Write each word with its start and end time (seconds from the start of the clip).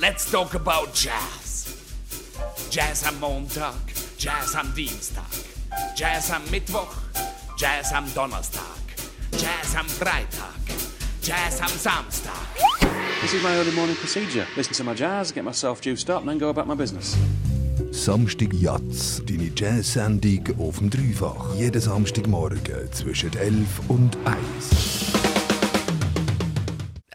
let's 0.00 0.30
talk 0.30 0.54
about 0.54 0.94
Jazz. 0.94 1.76
Jazz 2.70 3.04
am 3.04 3.18
Montag, 3.20 3.74
Jazz 4.18 4.54
am 4.54 4.72
Dienstag, 4.74 5.24
Jazz 5.96 6.30
am 6.30 6.42
Mittwoch, 6.50 6.96
Jazz 7.56 7.92
am 7.92 8.04
Donnerstag, 8.14 8.62
Jazz 9.32 9.74
am 9.74 9.86
Freitag, 9.86 10.60
Jazz 11.22 11.60
am 11.60 11.68
Samstag. 11.68 12.32
This 13.22 13.34
is 13.34 13.42
my 13.42 13.54
early 13.56 13.72
morning 13.72 13.96
procedure. 13.96 14.46
Listen 14.56 14.74
to 14.74 14.84
my 14.84 14.94
jazz, 14.94 15.32
get 15.32 15.44
myself 15.44 15.80
juiced 15.80 16.08
up, 16.10 16.20
and 16.20 16.28
then 16.28 16.38
go 16.38 16.50
about 16.50 16.66
my 16.66 16.74
business. 16.74 17.16
Samstag 17.90 18.52
Jazz, 18.52 19.22
deine 19.26 19.50
Jazz-Sendung 19.54 20.58
auf 20.58 20.78
dem 20.78 20.90
Dreifach. 20.90 21.54
Jeden 21.56 21.80
Samstagmorgen 21.80 22.92
zwischen 22.92 23.36
11 23.36 23.66
und 23.88 24.16
1. 24.24 24.97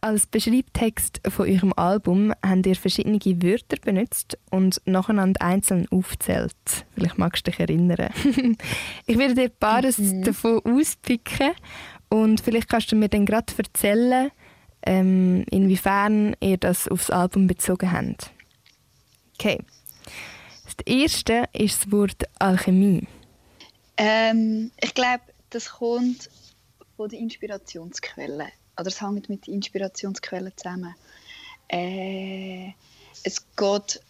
Als 0.04 0.28
Beschreibtext 0.28 1.22
von 1.30 1.48
eurem 1.48 1.72
Album 1.78 2.34
habt 2.46 2.66
ihr 2.66 2.76
verschiedene 2.76 3.20
Wörter 3.42 3.78
benutzt 3.78 4.38
und 4.52 4.82
nacheinander 4.84 5.42
einzeln 5.42 5.88
aufzählt. 5.92 6.58
Vielleicht 6.94 7.18
magst 7.18 7.48
du 7.48 7.52
dich 7.52 7.62
erinnern. 7.62 8.10
ich 9.06 9.18
werde 9.18 9.34
dir 9.34 9.44
ein 9.44 9.58
paar 9.58 9.82
mhm. 9.82 10.24
davon 10.26 10.60
auspicken 10.66 11.52
und 12.10 12.42
vielleicht 12.42 12.68
kannst 12.68 12.92
du 12.92 12.98
mir 12.98 13.08
dann 13.08 13.26
gerade 13.26 13.54
erzählen, 13.58 14.30
ähm, 14.86 15.46
inwiefern 15.50 16.36
ihr 16.42 16.58
das 16.58 16.90
aufs 16.90 17.10
Album 17.10 17.48
bezogen 17.48 17.90
habt. 17.90 18.30
Okay. 19.36 19.60
Das 20.66 20.86
erste 20.86 21.46
ist 21.54 21.86
das 21.86 21.92
Wort 21.94 22.24
Alchemie. 22.40 23.08
Ähm, 23.96 24.70
ich 24.82 24.94
glaube, 24.94 25.24
das 25.50 25.70
kommt 25.70 26.30
von 26.98 27.08
der 27.08 27.20
Inspirationsquelle. 27.20 28.50
Oder 28.78 28.88
es 28.88 29.02
hängt 29.02 29.30
mit 29.30 29.48
Inspirationsquellen 29.48 30.52
zusammen. 30.56 30.96
Äh, 31.68 32.74
es 33.24 33.46
geht 33.56 34.02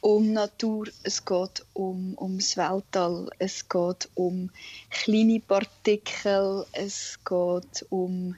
um 0.00 0.32
Natur, 0.32 0.88
es 1.04 1.24
geht 1.24 1.64
um, 1.74 2.16
ums 2.18 2.56
Weltall, 2.56 3.30
es 3.38 3.68
geht 3.68 4.08
um 4.14 4.50
kleine 4.90 5.40
Partikel, 5.40 6.66
es 6.72 7.18
geht 7.24 7.86
um 7.88 8.34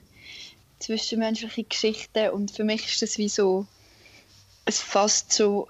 zwischenmenschliche 0.79 1.63
Geschichten 1.63 2.29
und 2.29 2.51
für 2.51 2.63
mich 2.63 2.85
ist 2.85 3.01
das 3.01 3.17
wie 3.17 3.29
so, 3.29 3.65
es 4.65 4.79
fasst 4.79 5.33
so 5.33 5.67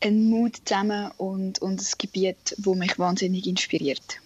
einen 0.00 0.30
Mut 0.30 0.62
zusammen 0.64 1.10
und, 1.18 1.60
und 1.60 1.80
ein 1.80 1.86
Gebiet, 1.98 2.54
das 2.56 2.74
mich 2.74 2.98
wahnsinnig 2.98 3.46
inspiriert. 3.46 4.20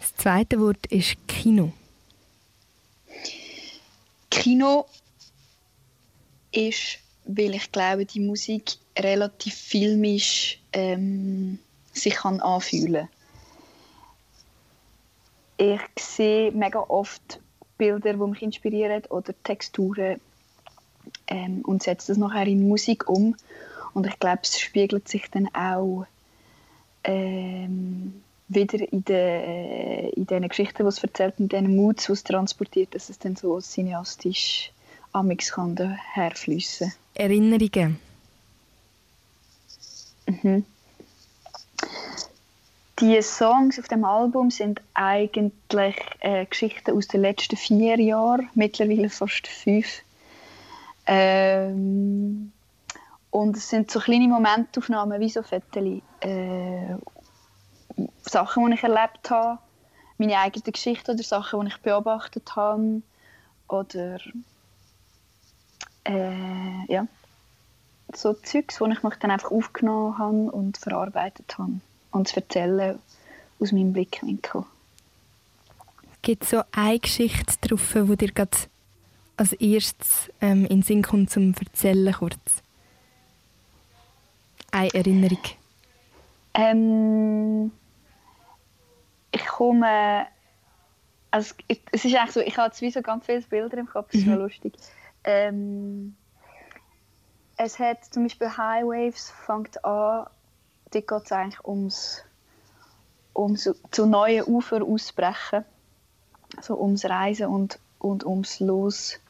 Das 0.00 0.16
zweite 0.16 0.58
Wort 0.60 0.86
ist 0.86 1.16
Kino. 1.28 1.72
Kino 4.30 4.86
ist, 6.52 6.98
weil 7.24 7.54
ich 7.54 7.70
glaube, 7.72 8.06
die 8.06 8.20
Musik 8.20 8.76
relativ 8.98 9.54
filmisch 9.54 10.60
ähm, 10.72 11.58
sich 11.92 12.14
kann 12.14 12.40
anfühlen 12.40 13.08
Ich 15.56 15.80
sehe 15.98 16.52
mega 16.52 16.80
oft 16.80 17.40
Bilder, 17.76 18.12
die 18.12 18.18
mich 18.18 18.42
inspirieren 18.42 19.04
oder 19.06 19.34
Texturen 19.42 20.20
ähm, 21.26 21.62
und 21.62 21.82
setze 21.82 22.08
das 22.08 22.18
nachher 22.18 22.46
in 22.46 22.68
Musik 22.68 23.08
um. 23.08 23.36
Und 23.94 24.06
ich 24.06 24.18
glaube, 24.18 24.40
es 24.42 24.58
spiegelt 24.58 25.08
sich 25.08 25.30
dann 25.30 25.48
auch 25.54 26.06
ähm, 27.04 28.22
wieder 28.50 28.92
in, 28.92 29.04
den, 29.04 29.16
äh, 29.16 30.08
in 30.10 30.26
den 30.26 30.48
Geschichten, 30.48 30.82
die 30.82 30.88
es 30.88 31.02
erzählt, 31.02 31.34
in 31.38 31.48
den 31.48 31.76
Moods, 31.76 32.06
die 32.06 32.12
es 32.12 32.24
transportiert, 32.24 32.94
dass 32.94 33.08
es 33.08 33.18
dann 33.18 33.36
so 33.36 33.60
cineastisch 33.60 34.72
amix 35.12 35.52
kann 35.52 35.76
herfließen. 36.14 36.92
Erinnerungen. 37.14 37.98
Mhm. 40.26 40.64
Die 43.00 43.22
Songs 43.22 43.78
auf 43.78 43.88
dem 43.88 44.04
Album 44.04 44.50
sind 44.50 44.82
eigentlich 44.92 45.96
äh, 46.20 46.44
Geschichten 46.44 46.90
aus 46.90 47.08
den 47.08 47.22
letzten 47.22 47.56
vier 47.56 47.98
Jahren, 47.98 48.50
mittlerweile 48.54 49.08
fast 49.08 49.46
fünf. 49.46 50.02
Ähm, 51.06 52.52
und 53.30 53.56
es 53.56 53.70
sind 53.70 53.90
so 53.90 54.00
kleine 54.00 54.28
Momentaufnahmen 54.28 55.18
wie 55.20 55.30
so 55.30 55.42
Fotos, 55.42 56.02
äh, 56.20 56.94
Sachen, 58.22 58.66
die 58.66 58.74
ich 58.74 58.82
erlebt 58.82 59.30
habe, 59.30 59.58
meine 60.18 60.38
eigene 60.38 60.72
Geschichte 60.72 61.12
oder 61.12 61.22
Sachen, 61.22 61.60
die 61.62 61.68
ich 61.68 61.78
beobachtet 61.78 62.54
habe 62.56 63.02
oder 63.68 64.18
äh, 66.04 66.92
ja, 66.92 67.06
so 68.14 68.34
Zeugs, 68.34 68.78
die 68.78 68.92
ich 68.92 69.02
mich 69.02 69.14
dann 69.16 69.30
einfach 69.30 69.50
aufgenommen 69.50 70.18
habe 70.18 70.52
und 70.52 70.76
verarbeitet 70.78 71.56
habe 71.58 71.80
und 72.10 72.28
zu 72.28 72.36
erzählen 72.36 72.98
aus 73.58 73.72
meinem 73.72 73.92
Blickwinkel. 73.92 74.64
Gibt 76.22 76.44
es 76.44 76.50
so 76.50 76.62
eine 76.72 76.98
Geschichte 76.98 77.54
drauf, 77.62 77.94
die 77.94 78.16
dir 78.16 78.32
gerade 78.32 78.56
als 79.36 79.52
erstes 79.54 80.30
ähm, 80.40 80.64
in 80.64 80.80
den 80.80 80.82
Sinn 80.82 81.02
kommt 81.02 81.30
zum 81.30 81.54
Erzählen 81.58 82.12
kurz? 82.12 82.36
Eine 84.70 84.92
Erinnerung? 84.94 85.38
Ähm, 86.52 87.72
ich 89.30 89.46
komme. 89.46 90.26
Also, 91.30 91.54
es 91.68 92.04
ist 92.04 92.14
eigentlich 92.16 92.32
so, 92.32 92.40
ich 92.40 92.56
habe 92.58 92.74
sowieso 92.74 93.02
ganz 93.02 93.26
viele 93.26 93.40
Bilder 93.42 93.78
im 93.78 93.86
Kopf, 93.86 94.08
das 94.10 94.22
ist 94.22 94.26
mhm. 94.26 94.34
lustig. 94.34 94.74
Ähm, 95.22 96.16
es 97.56 97.78
hat 97.78 98.04
zum 98.06 98.24
Beispiel 98.24 98.48
High 98.56 98.84
Waves 98.84 99.30
fängt 99.30 99.84
an, 99.84 100.26
dort 100.90 101.06
geht 101.06 101.24
es 101.24 101.32
eigentlich 101.32 101.64
ums, 101.64 102.24
ums 103.36 103.70
zu 103.90 104.06
neuen 104.06 104.44
Ufer 104.44 104.82
ausbrechen, 104.82 105.64
also 106.56 106.80
ums 106.80 107.04
Reisen 107.04 107.46
und, 107.46 107.78
und 107.98 108.24
ums 108.24 108.60
Los, 108.60 109.20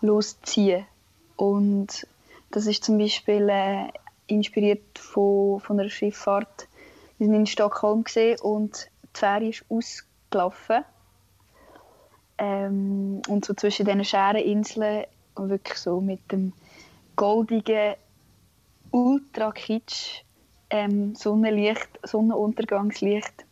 Losziehen. 0.00 0.84
Und 1.36 2.06
das 2.50 2.66
ist 2.66 2.84
zum 2.84 2.98
Beispiel 2.98 3.48
äh, 3.48 3.88
inspiriert 4.26 4.98
von, 4.98 5.60
von 5.60 5.78
einer 5.78 5.88
Schifffahrt 5.88 6.68
wir 7.20 7.28
waren 7.28 7.40
in 7.40 7.46
Stockholm 7.46 8.04
und 8.42 8.90
die 9.14 9.18
Fähre 9.18 9.48
ist 9.48 9.64
ausgelaufen. 9.68 10.84
Ähm, 12.38 13.20
und 13.28 13.44
so 13.44 13.52
zwischen 13.52 13.84
diesen 13.84 14.04
Schäreninseln 14.04 15.04
und 15.34 15.50
wirklich 15.50 15.76
so 15.76 16.00
mit 16.00 16.32
dem 16.32 16.54
goldigen 17.14 17.96
ultra 18.90 19.52
kitsch 19.52 20.22
ähm, 20.70 21.14
Sonnenlicht, 21.14 21.88
Sonnenuntergangslicht 22.02 23.44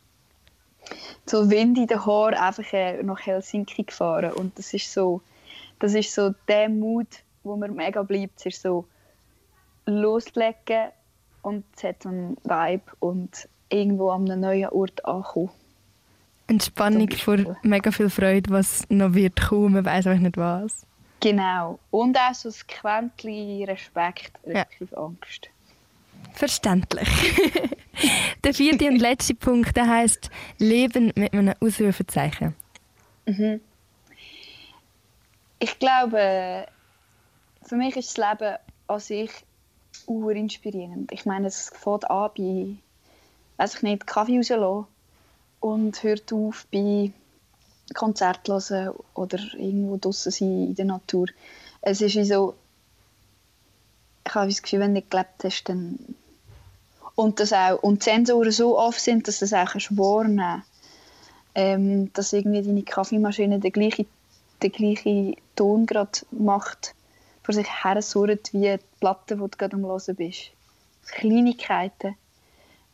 so 1.27 1.49
Wind 1.51 1.77
in 1.77 1.85
den 1.85 2.03
Haaren 2.03 2.33
einfach 2.33 2.73
äh, 2.73 3.03
nach 3.03 3.19
Helsinki 3.19 3.83
gefahren 3.83 4.33
und 4.33 4.57
das 4.57 4.73
ist 4.73 4.91
so 4.91 5.21
das 5.77 5.93
ist 5.93 6.13
so 6.13 6.33
der 6.47 6.69
Mut 6.69 7.23
wo 7.43 7.55
mir 7.55 7.69
mega 7.69 8.01
bleibt 8.01 8.39
es 8.39 8.47
ist 8.47 8.61
so 8.63 8.85
loslegen 9.85 10.89
und 11.43 11.63
es 11.75 11.83
hat 11.83 12.03
so 12.03 12.09
einen 12.09 12.37
Vibe 12.43 12.91
und 12.99 13.47
irgendwo 13.69 14.09
an 14.09 14.29
einem 14.29 14.41
neuen 14.41 14.69
Ort 14.69 15.05
ankommen. 15.05 15.51
Entspannung 16.47 17.09
vor 17.11 17.37
mega 17.61 17.91
viel 17.91 18.09
Freude, 18.09 18.49
was 18.49 18.83
noch 18.89 19.13
wird 19.13 19.39
kommen, 19.39 19.73
man 19.73 19.85
weiß 19.85 20.07
auch 20.07 20.15
nicht 20.15 20.37
was. 20.37 20.85
Genau. 21.19 21.79
Und 21.91 22.17
auch 22.17 22.33
so 22.33 22.49
ein 22.49 22.55
Quäntchen 22.67 23.63
Respekt, 23.65 24.31
respektive 24.45 24.95
ja. 24.95 24.97
Angst. 24.97 25.49
Verständlich. 26.33 27.07
der 28.43 28.53
vierte 28.53 28.87
und 28.87 28.99
letzte 28.99 29.35
Punkt, 29.35 29.75
der 29.75 29.87
heißt 29.87 30.29
Leben 30.57 31.11
mit 31.15 31.33
einem 31.33 31.53
Ausrufezeichen. 31.59 32.55
Mhm. 33.25 33.61
Ich 35.59 35.77
glaube, 35.77 36.65
für 37.63 37.75
mich 37.75 37.95
ist 37.97 38.17
das 38.17 38.39
Leben 38.39 38.55
an 38.87 38.99
sich 38.99 39.31
urinspirierend. 40.07 41.11
Ich 41.11 41.25
meine, 41.25 41.47
es 41.47 41.69
fängt 41.75 42.09
an 42.09 42.31
bei 42.35 42.75
weiß 43.59 43.75
ich 43.75 43.81
nicht, 43.83 44.07
Kaffee 44.07 44.37
rauslassen 44.37 44.87
und 45.59 46.01
hört 46.01 46.31
auf 46.31 46.65
bei 46.71 47.11
Konzert 47.93 48.47
hören 48.47 48.95
oder 49.13 49.37
irgendwo 49.57 49.97
draußen 49.97 50.31
sein 50.31 50.67
in 50.67 50.75
der 50.75 50.85
Natur. 50.85 51.27
Es 51.81 51.99
ist 52.01 52.15
wie 52.15 52.23
so, 52.23 52.55
ich 54.25 54.33
habe 54.33 54.47
das 54.47 54.61
Gefühl, 54.61 54.79
wenn 54.79 54.93
du 54.93 55.01
nicht 55.01 55.11
gelebt 55.11 55.43
hast, 55.43 55.65
dann 55.65 55.99
und, 57.15 57.41
das 57.41 57.51
auch, 57.51 57.83
und 57.83 58.01
die 58.01 58.09
Sensoren 58.09 58.51
so 58.51 58.79
oft 58.79 59.01
sind, 59.01 59.27
dass 59.27 59.39
das 59.39 59.51
auch 59.51 59.75
wahrnehmen 59.75 60.63
ähm, 61.55 62.13
dass 62.13 62.31
irgendwie 62.31 62.61
deine 62.61 62.83
Kaffeemaschine 62.83 63.59
den 63.59 63.73
gleichen, 63.73 64.05
den 64.63 64.71
gleichen 64.71 65.35
Ton 65.57 65.85
gerade 65.85 66.19
macht, 66.31 66.95
vor 67.43 67.53
sich 67.53 67.67
her 67.83 68.01
surrt, 68.01 68.53
wie 68.53 68.61
die 68.61 68.79
Platte, 69.01 69.35
die 69.35 69.41
du 69.41 69.49
gerade 69.49 69.75
am 69.75 69.85
Hören 69.85 70.15
bist. 70.15 70.51
Kleinigkeiten 71.07 72.15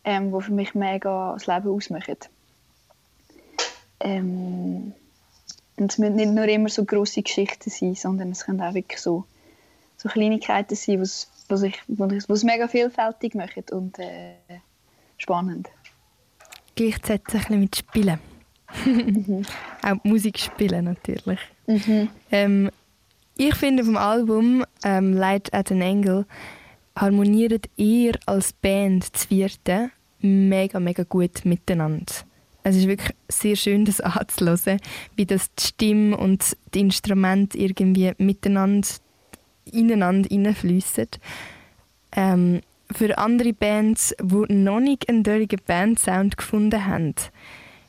ähm, 0.06 0.31
die 0.31 0.42
für 0.42 0.54
mich 0.54 0.74
mega 0.74 1.34
das 1.34 1.48
Leben 1.48 1.69
ausmachen. 1.69 2.18
Ähm, 4.00 4.94
und 5.78 5.92
es 5.92 5.98
müssen 5.98 6.16
nicht 6.16 6.31
nur 6.31 6.48
immer 6.48 6.69
so 6.69 6.86
grosse 6.86 7.22
Geschichten 7.22 7.69
sein, 7.69 7.96
sondern 7.96 8.31
es 8.31 8.46
können 8.46 8.62
auch 8.62 8.74
wirklich 8.74 9.02
so 9.02 9.25
so 9.98 10.10
Kleinigkeiten 10.10 10.75
sind, 10.75 11.02
was, 11.02 11.30
was, 11.48 11.63
ich, 11.63 11.81
was, 11.88 12.30
was 12.30 12.44
mega 12.44 12.68
vielfältig 12.68 13.36
machen 13.36 13.63
und 13.72 13.98
äh, 14.00 14.36
spannend. 15.18 15.69
Gleichzeitig 16.75 17.34
ein 17.34 17.40
bisschen 17.40 17.60
mit 17.60 17.75
Spielen. 17.75 18.19
mhm. 18.86 19.46
Auch 19.81 20.04
Musik 20.04 20.40
spielen 20.40 20.86
natürlich. 20.86 21.40
Mhm. 21.68 22.10
Ähm, 22.31 22.72
ich 23.38 23.56
finde 23.56 23.84
vom 23.84 23.98
Album 23.98 24.66
ähm, 24.84 25.13
Light 25.13 25.54
at 25.54 25.72
an 25.72 25.81
Angle 25.81 26.25
harmoniert 26.96 27.69
ihr 27.75 28.13
als 28.25 28.54
Band 28.54 29.16
zu 29.16 29.28
vierten 29.28 29.92
mega, 30.25 30.80
mega 30.80 31.04
gut 31.04 31.45
miteinander. 31.45 32.13
Es 32.63 32.75
ist 32.75 32.88
wirklich 32.88 33.16
sehr 33.30 33.56
schön, 33.56 33.86
das 33.86 34.01
anzuhören, 34.01 34.80
wie 35.16 35.25
das 35.25 35.54
die 35.54 35.63
Stimme 35.63 36.18
und 36.18 36.57
die 36.74 36.80
Instrumente 36.81 37.57
irgendwie 37.57 38.13
miteinander 38.18 38.88
ineinander 39.72 40.30
hineinfließen. 40.30 41.07
Ähm, 42.13 42.62
für 42.92 43.18
andere 43.18 43.54
Bands, 43.54 44.16
die 44.22 44.54
noch 44.54 44.80
nicht 44.80 45.10
einen 45.10 45.24
dörrigen 45.24 45.60
Bandsound 45.66 46.38
gefunden 46.38 46.86
haben, 46.86 47.16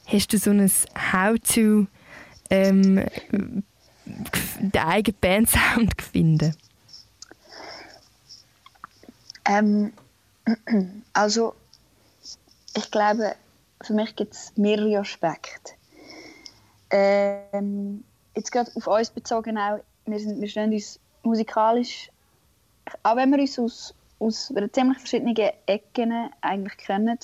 hast 0.07 0.33
du 0.33 0.39
so 0.39 0.51
ein 0.51 0.71
How-to 1.13 1.87
ähm, 2.51 3.05
den 4.05 4.81
eigenen 4.81 5.19
Bandsound 5.21 5.99
gefunden? 5.99 6.55
Ähm, 9.45 9.93
also 11.13 11.55
ich 12.77 12.91
glaube, 12.91 13.35
für 13.83 13.95
mich 13.95 14.15
gibt 14.17 14.35
es 14.35 14.53
mehrere 14.57 14.99
Aspekte. 14.99 15.73
Ähm, 16.91 18.05
jetzt 18.35 18.53
gerade 18.53 18.71
auf 18.75 18.87
uns 18.87 19.11
bezogen 19.11 19.59
auch, 19.59 19.79
wir, 20.05 20.21
sind, 20.21 20.41
wir 20.41 20.49
stehen 20.49 20.73
uns 20.73 21.01
musikalisch, 21.23 22.11
auch 23.03 23.17
wenn 23.17 23.31
wir 23.31 23.41
uns 23.41 23.59
aus, 23.59 23.95
aus 24.21 24.53
ziemlich 24.73 24.99
verschiedenen 24.99 25.37
Ecken 25.67 26.31
eigentlich 26.41 26.77
kennen 26.77 27.19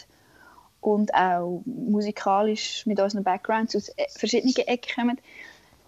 und 0.81 1.15
auch 1.15 1.63
musikalisch 1.65 2.85
mit 2.87 2.99
unseren 2.99 3.23
Backgrounds 3.23 3.77
aus 3.77 3.89
e, 3.91 4.07
verschiedenen 4.17 4.55
Ecken 4.67 4.95
kommen, 4.95 5.21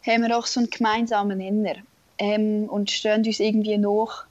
haben 0.07 0.23
wir 0.23 0.39
auch 0.39 0.47
so 0.47 0.61
einen 0.61 0.71
gemeinsamen 0.71 1.39
Nenner 1.39 1.77
ähm, 2.19 2.69
und 2.69 2.91
stehen 2.91 3.27
uns 3.27 3.41
irgendwie 3.41 3.77
nach 3.79 4.27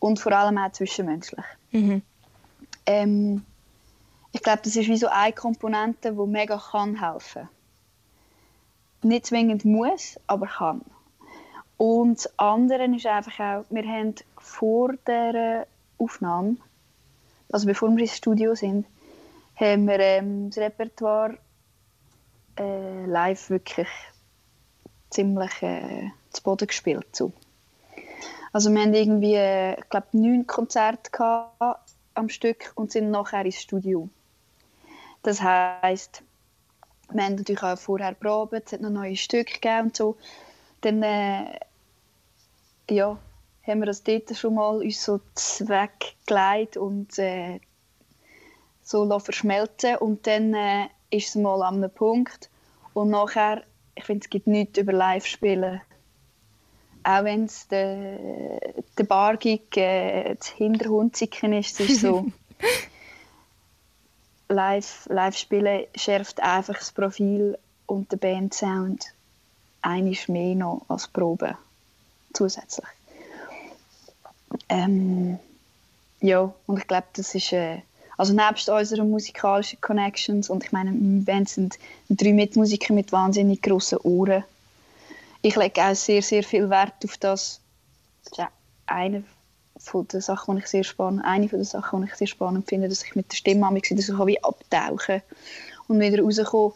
und 0.00 0.18
vor 0.18 0.32
allem 0.32 0.58
auch 0.58 0.72
zwischenmenschlich. 0.72 1.44
Mhm. 1.70 2.02
Ähm, 2.84 3.42
ich 4.36 4.42
glaube, 4.42 4.60
das 4.64 4.76
ist 4.76 4.88
wie 4.88 4.98
so 4.98 5.08
eine 5.08 5.32
Komponente, 5.32 6.12
die 6.12 6.26
mega 6.26 6.58
kann 6.58 7.00
helfen. 7.00 7.48
Nicht 9.02 9.26
zwingend 9.26 9.64
muss, 9.64 10.20
aber 10.26 10.46
kann. 10.46 10.82
Und 11.78 12.18
das 12.18 12.38
andere 12.38 12.84
ist 12.94 13.06
einfach 13.06 13.40
auch, 13.40 13.64
wir 13.70 13.84
haben 13.84 14.14
vor 14.36 14.92
der 15.06 15.66
Aufnahme, 15.96 16.56
also 17.50 17.66
bevor 17.66 17.90
wir 17.96 18.02
ins 18.02 18.16
Studio 18.18 18.54
sind, 18.54 18.84
haben 19.54 19.86
wir 19.88 20.00
ähm, 20.00 20.50
das 20.50 20.58
Repertoire 20.58 21.38
äh, 22.58 23.06
live 23.06 23.48
wirklich 23.48 23.88
ziemlich 25.08 25.62
äh, 25.62 26.10
zu 26.30 26.42
Boden 26.42 26.66
gespielt. 26.66 27.06
So. 27.16 27.32
Also 28.52 28.70
wir 28.70 28.82
haben 28.82 28.92
irgendwie, 28.92 29.34
äh, 29.34 29.80
ich 29.80 29.88
glaube, 29.88 30.08
neun 30.12 30.46
Konzerte 30.46 31.10
am 32.12 32.28
Stück 32.28 32.72
und 32.74 32.92
sind 32.92 33.10
nachher 33.10 33.46
ins 33.46 33.62
Studio. 33.62 34.10
Das 35.26 35.42
heisst, 35.42 36.22
wir 37.10 37.24
haben 37.24 37.34
natürlich 37.34 37.60
auch 37.60 37.76
vorher 37.76 38.14
probiert, 38.14 38.62
es 38.66 38.72
hat 38.74 38.80
noch 38.80 38.90
neue 38.90 39.16
Stücke 39.16 39.54
gegeben 39.54 39.88
und 39.88 39.96
so. 39.96 40.16
Dann 40.82 41.02
äh, 41.02 41.58
ja, 42.88 43.18
haben 43.66 43.80
wir 43.80 43.86
das 43.86 44.04
dort 44.04 44.36
schon 44.36 44.54
mal 44.54 44.76
uns 44.76 45.02
so 45.02 45.18
weggelegt 45.58 46.76
und 46.76 47.18
äh, 47.18 47.58
so 48.84 49.18
verschmelzen 49.18 49.96
und 49.96 50.28
dann 50.28 50.54
äh, 50.54 50.86
ist 51.10 51.30
es 51.30 51.34
mal 51.34 51.60
an 51.62 51.82
einem 51.82 51.90
Punkt 51.90 52.48
und 52.94 53.10
nachher, 53.10 53.64
ich 53.96 54.04
finde, 54.04 54.22
es 54.22 54.30
gibt 54.30 54.46
nichts 54.46 54.78
über 54.78 54.92
Live-Spielen. 54.92 55.80
Auch 57.02 57.24
wenn 57.24 57.46
es 57.46 57.66
der, 57.66 58.60
der 58.96 59.04
Bar-Gig 59.04 59.76
äh, 59.76 60.36
das 60.36 60.46
Hinterhundzicken 60.50 61.52
ist, 61.52 61.80
ist 61.80 62.02
so... 62.02 62.26
live, 64.48 65.06
live 65.10 65.36
spielen 65.36 65.84
schärft 65.94 66.40
einfach 66.42 66.74
das 66.74 66.92
Profil 66.92 67.58
und 67.86 68.10
den 68.12 68.18
Bandsound 68.18 69.04
einiges 69.82 70.28
mehr 70.28 70.54
noch 70.54 70.84
als 70.88 71.08
Probe 71.08 71.56
zusätzlich. 72.32 72.86
Ähm, 74.68 75.38
ja, 76.20 76.52
und 76.66 76.78
ich 76.78 76.86
glaube, 76.86 77.06
das 77.14 77.34
ist 77.34 77.52
äh, 77.52 77.82
also 78.16 78.32
nebst 78.32 78.68
unseren 78.68 79.10
musikalischen 79.10 79.80
Connections 79.80 80.48
und 80.48 80.64
ich 80.64 80.72
meine, 80.72 80.90
meine 80.90 81.22
Band 81.22 81.48
sind 81.48 81.78
drei 82.08 82.32
Mitmusiker 82.32 82.94
mit 82.94 83.12
wahnsinnig 83.12 83.60
grossen 83.60 83.98
Ohren. 83.98 84.44
Ich 85.42 85.56
lege 85.56 85.82
auch 85.82 85.94
sehr, 85.94 86.22
sehr 86.22 86.42
viel 86.42 86.70
Wert 86.70 87.04
auf 87.04 87.18
das. 87.18 87.60
Das 88.24 88.32
ist 88.32 88.38
ja 88.38 88.48
einer 88.86 89.22
von 89.86 90.06
den 90.08 90.20
Sachen, 90.20 90.56
die 90.56 90.62
ich 90.62 90.68
sehr 90.68 90.84
spannend, 90.84 91.24
eine 91.24 91.48
von 91.48 91.58
den 91.58 91.64
Sachen, 91.64 92.02
die 92.02 92.08
ich 92.08 92.14
sehr 92.14 92.26
spannend 92.26 92.68
finde, 92.68 92.88
dass 92.88 93.04
ich 93.04 93.14
mit 93.14 93.30
der 93.30 93.36
Stimme 93.36 93.74
wieder 93.74 94.02
so 94.02 94.26
wie 94.26 94.42
abtauchen 94.42 95.22
und 95.88 96.00
wieder 96.00 96.22
rauskommen. 96.22 96.72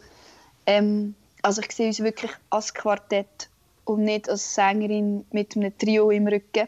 Ähm, 0.65 1.15
also 1.41 1.61
ich 1.61 1.71
sehe 1.71 1.87
uns 1.87 1.99
wirklich 1.99 2.31
als 2.49 2.73
Quartett 2.73 3.49
und 3.85 4.03
nicht 4.03 4.29
als 4.29 4.55
Sängerin 4.55 5.25
mit 5.31 5.55
einem 5.55 5.77
Trio 5.77 6.11
im 6.11 6.27
Rücken. 6.27 6.67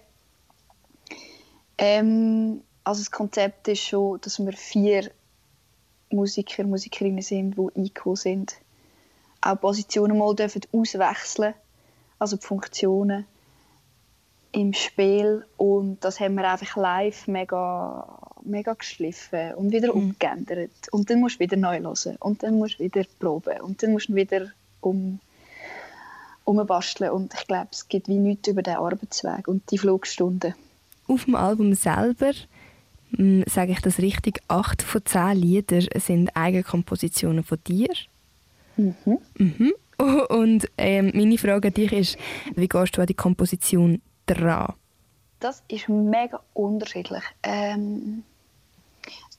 Ähm, 1.77 2.61
also 2.83 3.01
das 3.01 3.11
Konzept 3.11 3.67
ist 3.67 3.83
schon, 3.83 4.19
dass 4.21 4.39
wir 4.39 4.53
vier 4.53 5.09
Musiker, 6.09 6.63
Musikerinnen 6.63 7.21
sind, 7.21 7.55
die 7.55 7.75
eingekommen 7.75 8.15
sind. 8.15 8.55
Auch 9.41 9.59
Positionen 9.59 10.17
mal 10.17 10.35
dürfen 10.35 10.61
auswechseln, 10.71 11.53
also 12.19 12.37
die 12.37 12.45
Funktionen 12.45 13.25
im 14.53 14.71
Spiel 14.73 15.45
und 15.57 16.05
das 16.05 16.19
haben 16.19 16.35
wir 16.35 16.49
einfach 16.49 16.77
live 16.77 17.27
mega, 17.27 18.19
mega 18.43 18.73
geschliffen 18.73 19.55
und 19.55 19.71
wieder 19.71 19.93
mhm. 19.93 20.01
umgeändert. 20.01 20.69
Und 20.91 21.09
dann 21.09 21.19
musst 21.19 21.35
du 21.35 21.39
wieder 21.39 21.57
neu 21.57 21.79
hören 21.79 22.15
und 22.19 22.43
dann 22.43 22.59
musst 22.59 22.79
du 22.79 22.83
wieder 22.83 23.03
proben 23.19 23.59
und 23.61 23.81
dann 23.81 23.91
musst 23.91 24.09
du 24.09 24.15
wieder 24.15 24.47
um, 24.79 25.19
umbasteln 26.45 27.11
und 27.11 27.33
ich 27.33 27.47
glaube, 27.47 27.69
es 27.71 27.87
gibt 27.87 28.07
wie 28.07 28.19
nichts 28.19 28.47
über 28.47 28.61
den 28.61 28.75
Arbeitsweg 28.75 29.47
und 29.47 29.69
die 29.71 29.79
Flugstunden. 29.79 30.53
Auf 31.07 31.25
dem 31.25 31.35
Album 31.35 31.73
selber 31.73 32.33
hm, 33.15 33.43
sage 33.47 33.71
ich 33.71 33.81
das 33.81 33.97
richtig, 33.97 34.39
acht 34.47 34.83
von 34.83 35.03
zehn 35.03 35.35
Lieder 35.35 35.81
sind 35.99 36.29
Eigenkompositionen 36.35 37.43
von 37.43 37.57
dir. 37.65 37.89
Mhm. 38.77 39.17
Mhm. 39.37 39.73
Und 40.29 40.67
ähm, 40.77 41.11
meine 41.13 41.37
Frage 41.37 41.67
an 41.69 41.73
dich 41.75 41.93
ist, 41.93 42.17
wie 42.55 42.67
gehst 42.67 42.97
du 42.97 43.01
an 43.01 43.07
die 43.07 43.13
Komposition 43.13 44.01
dran? 44.25 44.73
Das 45.39 45.63
ist 45.67 45.89
mega 45.89 46.39
unterschiedlich. 46.53 47.23
Ähm, 47.43 48.23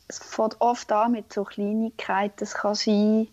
es 0.09 0.19
fängt 0.19 0.61
oft 0.61 0.93
an 0.93 1.13
mit 1.13 1.33
so 1.33 1.45
Kleinigkeiten. 1.45 2.45
Es 2.45 2.55
kann 2.55 2.75
sein, 2.75 3.29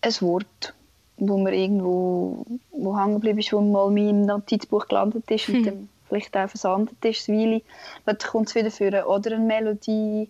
ein 0.00 0.14
Wort, 0.20 0.74
wo 1.18 1.36
man 1.36 1.52
irgendwo 1.52 2.44
wo 2.70 2.98
hängen 2.98 3.14
geblieben 3.14 3.38
ist, 3.40 3.52
wo 3.52 3.60
mal 3.60 3.88
in 3.88 3.94
meinem 3.94 4.26
Notizbuch 4.26 4.88
gelandet 4.88 5.30
ist 5.30 5.48
hm. 5.48 5.54
und 5.54 5.66
dann 5.66 5.88
vielleicht 6.08 6.36
auch 6.36 6.48
versandet 6.48 7.04
ist, 7.04 7.28
eine 7.28 7.62
Dann 8.06 8.18
kommt 8.18 8.48
es 8.48 8.54
wieder 8.54 8.70
für 8.70 9.06
Oder 9.06 9.32
eine 9.32 9.44
Melodie, 9.44 10.28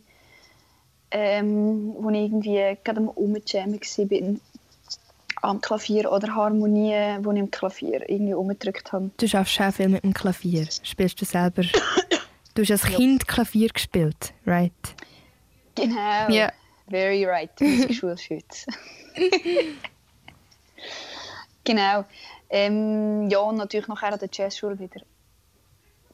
ähm, 1.10 1.94
wo 1.98 2.10
ich 2.10 2.16
irgendwie 2.16 2.76
gerade 2.82 3.00
am 3.00 3.08
Umjammen 3.08 3.80
war 3.80 4.36
am 5.42 5.60
Klavier 5.60 6.10
oder 6.10 6.34
Harmonien, 6.34 7.22
die 7.22 7.28
ich 7.28 7.36
im 7.36 7.50
Klavier 7.50 8.08
irgendwie 8.08 8.34
umgedrückt 8.34 8.92
habe. 8.92 9.10
Du 9.16 9.28
schaffst 9.28 9.60
auch 9.60 9.72
viel 9.72 9.88
mit 9.88 10.04
dem 10.04 10.14
Klavier. 10.14 10.66
Spielst 10.82 11.20
du 11.20 11.24
selber? 11.24 11.62
du 12.54 12.62
hast 12.62 12.70
als 12.70 12.82
Kind 12.84 13.26
Klavier 13.26 13.68
gespielt, 13.68 14.32
right? 14.46 14.72
Genau. 15.74 16.28
Yeah. 16.28 16.52
Very 16.88 17.24
right. 17.26 17.50
Musikschulschütz. 17.60 18.66
genau. 21.64 22.04
Ähm, 22.50 23.28
ja, 23.28 23.40
und 23.40 23.56
natürlich 23.56 23.88
nachher 23.88 24.12
an 24.12 24.18
der 24.18 24.30
Jazzschule 24.32 24.78
wieder. 24.78 25.02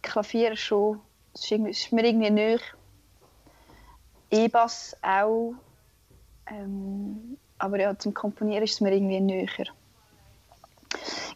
Klavier 0.03 0.57
schon, 0.57 1.01
das 1.33 1.51
ist 1.51 1.93
mir 1.93 2.05
irgendwie 2.05 2.31
näher. 2.31 2.61
E-Bass 4.31 4.97
auch. 5.01 5.55
Ähm, 6.47 7.39
aber 7.59 7.81
ja, 7.81 7.99
zum 7.99 8.15
Komponieren 8.15 8.65
ist 8.65 8.75
es 8.75 8.81
mir 8.81 8.93
irgendwie 8.93 9.21
näher. 9.21 9.67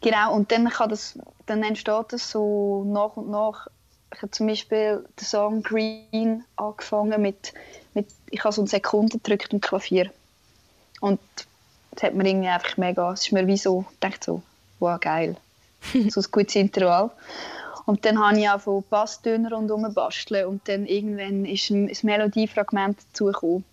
Genau, 0.01 0.33
und 0.33 0.51
dann, 0.51 0.69
kann 0.69 0.89
das, 0.89 1.17
dann 1.45 1.63
entsteht 1.63 2.05
das 2.13 2.31
so 2.31 2.83
nach 2.85 3.17
und 3.17 3.29
nach. 3.29 3.67
Ich 4.13 4.21
habe 4.21 4.31
zum 4.31 4.47
Beispiel 4.47 5.05
den 5.19 5.25
Song 5.25 5.61
Green 5.61 6.43
angefangen 6.55 7.21
mit, 7.21 7.53
mit 7.93 8.07
ich 8.31 8.43
habe 8.43 8.53
so 8.53 8.61
eine 8.61 8.69
Sekunde 8.69 9.17
gedrückt 9.17 9.53
im 9.53 9.61
Klavier. 9.61 10.11
Und 11.01 11.19
das 11.91 12.03
hat 12.03 12.15
mir 12.15 12.27
irgendwie 12.27 12.47
einfach 12.47 12.77
mega, 12.77 13.11
es 13.11 13.21
ist 13.21 13.31
mir 13.31 13.45
wie 13.45 13.57
so, 13.57 13.85
ich 13.91 13.99
dachte 13.99 14.19
so, 14.25 14.41
wow, 14.79 14.99
geil. 14.99 15.35
so 16.09 16.21
ein 16.21 16.31
gutes 16.31 16.55
Intervall. 16.55 17.11
Und 17.85 18.05
dann 18.05 18.23
habe 18.23 18.39
ich 18.39 18.49
auch 18.49 18.61
von 18.61 18.83
Basstöner 18.89 19.51
rundherum 19.51 19.91
basteln 19.93 20.45
und 20.45 20.67
dann 20.67 20.85
irgendwann 20.85 21.45
ist 21.45 21.69
ein, 21.71 21.89
ein 21.89 21.97
Melodiefragment 22.03 22.99
dazugekommen. 22.99 23.65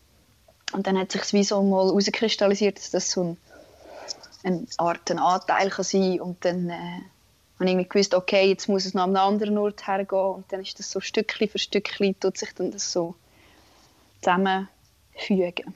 Und 0.73 0.87
dann 0.87 0.99
hat 0.99 1.13
sich 1.13 1.33
wie 1.33 1.45
so 1.45 1.63
mal 1.63 1.87
herauskristallisiert, 1.87 2.79
dass 2.79 2.91
das 2.91 3.11
so 3.11 3.23
ein, 3.23 3.37
eine 4.43 4.67
Art 4.79 5.11
ein 5.11 5.19
Anteil 5.19 5.71
kann 5.71 5.85
sein 5.85 6.21
Und 6.21 6.45
dann 6.45 6.71
äh, 6.71 7.01
habe 7.59 7.81
ich 7.81 7.89
gewusst, 7.89 8.15
okay, 8.15 8.49
jetzt 8.49 8.69
muss 8.69 8.85
es 8.85 8.95
noch 8.95 9.05
an 9.05 9.11
einen 9.11 9.35
anderen 9.35 9.59
Ort 9.59 9.87
hergehen. 9.87 10.35
Und 10.35 10.53
dann 10.53 10.61
ist 10.61 10.79
das 10.79 10.91
so 10.91 11.01
Stückchen 11.01 11.49
für 11.49 11.59
Stückchen, 11.59 12.19
tut 12.19 12.37
sich 12.39 12.53
dann 12.55 12.71
das 12.71 12.93
so 12.93 13.15
zusammenfügen. 14.21 15.75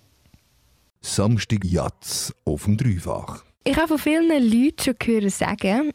Samstag 1.02 1.64
Jatz 1.64 2.35
auf 2.44 2.64
dem 2.64 2.76
Dreifach. 2.76 3.44
Ich 3.64 3.76
habe 3.76 3.88
von 3.88 3.99
vielen 3.99 4.28
Leuten 4.28 4.82
schon 4.82 4.97
gehört 4.99 5.30
sagen, 5.30 5.92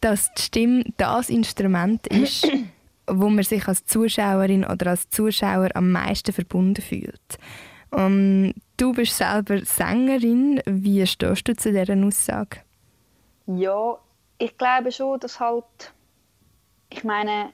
dass 0.00 0.32
die 0.34 0.42
Stimme 0.42 0.84
das 0.96 1.28
Instrument 1.28 2.06
ist, 2.08 2.48
wo 3.06 3.28
man 3.28 3.44
sich 3.44 3.66
als 3.68 3.84
Zuschauerin 3.86 4.64
oder 4.64 4.88
als 4.88 5.08
Zuschauer 5.10 5.70
am 5.74 5.92
meisten 5.92 6.32
verbunden 6.32 6.82
fühlt. 6.82 7.38
Um, 7.92 7.98
ähm, 7.98 8.54
du 8.78 8.92
bist 8.94 9.16
selber 9.16 9.64
Sängerin. 9.64 10.62
Wie 10.64 11.06
stehst 11.06 11.46
du 11.46 11.54
zu 11.54 11.72
dieser 11.72 11.94
Aussage? 12.06 12.60
Ja, 13.46 13.98
ich 14.38 14.56
glaube 14.56 14.90
schon, 14.92 15.20
dass 15.20 15.38
halt, 15.38 15.92
ich 16.88 17.04
meine, 17.04 17.50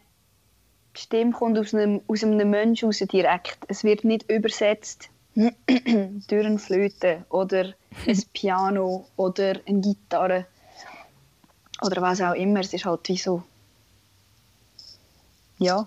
die 0.97 1.00
Stimme 1.00 1.33
kommt 1.33 1.59
aus 1.59 1.75
einem, 1.75 2.02
aus 2.07 2.23
einem 2.23 2.50
Menschen 2.50 2.87
raus 2.87 2.99
direkt. 2.99 3.59
Es 3.66 3.83
wird 3.83 4.04
nicht 4.04 4.30
übersetzt 4.30 5.11
durch 5.35 6.47
eine 6.47 6.59
Flöte 6.59 7.25
oder 7.30 7.75
ein 8.07 8.23
Piano 8.33 9.07
oder 9.16 9.57
eine 9.66 9.80
Gitarre 9.80 10.47
oder 11.83 12.00
was 12.00 12.21
auch 12.21 12.35
immer. 12.35 12.61
Es 12.61 12.73
ist 12.73 12.85
halt 12.85 13.09
wie 13.09 13.16
so, 13.16 13.42
ja, 15.59 15.87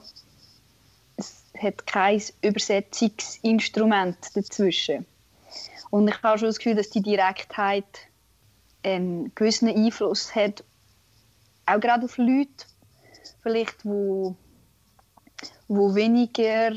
hat 1.61 1.85
kein 1.85 2.21
Übersetzungsinstrument 2.41 4.17
dazwischen. 4.35 5.05
Und 5.89 6.07
ich 6.07 6.23
habe 6.23 6.39
schon 6.39 6.47
das 6.47 6.57
Gefühl, 6.57 6.75
dass 6.75 6.89
die 6.89 7.01
Direktheit 7.01 7.85
einen 8.83 9.35
gewissen 9.35 9.67
Einfluss 9.67 10.33
hat, 10.33 10.63
auch 11.65 11.79
gerade 11.79 12.05
auf 12.05 12.17
Leute, 12.17 12.65
vielleicht, 13.43 13.85
wo, 13.85 14.35
wo 15.67 15.93
weniger 15.95 16.73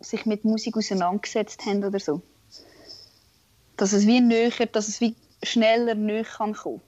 sich 0.00 0.26
mit 0.26 0.44
Musik 0.44 0.76
auseinandergesetzt 0.76 1.64
haben 1.66 1.84
oder 1.84 2.00
so. 2.00 2.22
Dass 3.76 3.92
es 3.92 4.06
wie 4.06 4.20
näher, 4.20 4.50
dass 4.72 4.88
es 4.88 5.00
wie 5.00 5.14
schneller 5.42 5.94
näher 5.94 6.24
kann 6.24 6.54
kommen. 6.54 6.80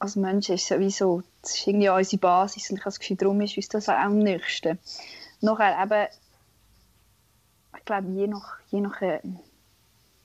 Als 0.00 0.16
Mensch 0.16 0.48
ist 0.48 0.62
es 0.62 0.68
sowieso, 0.68 1.22
das 1.42 1.56
ist 1.56 1.66
irgendwie 1.66 1.88
unsere 1.88 2.20
Basis 2.20 2.70
und 2.70 2.76
ich 2.76 2.82
habe 2.82 2.90
das 2.90 3.00
Gefühl, 3.00 3.16
darum 3.16 3.40
ist 3.40 3.56
uns 3.56 3.68
das 3.68 3.88
auch 3.88 3.94
am 3.94 4.18
nächsten. 4.18 4.78
Nachher 5.40 5.82
eben, 5.82 6.06
ich 7.76 7.84
glaube, 7.84 8.08
je 8.08 8.26
nach, 8.26 8.56
je 8.70 8.80
nach 8.80 9.00
äh, 9.02 9.20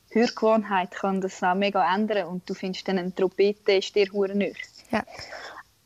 Hörgewohnheit 0.10 0.92
kann 0.92 1.22
das 1.22 1.42
auch 1.44 1.56
mega 1.56 1.94
ändern 1.94 2.28
und 2.28 2.50
du 2.50 2.54
findest 2.54 2.88
dann 2.88 3.00
eine 3.00 3.14
Trompete 3.14 3.74
ist 3.74 3.96
dir 3.96 4.12
hure 4.12 4.54
Ja. 4.92 5.04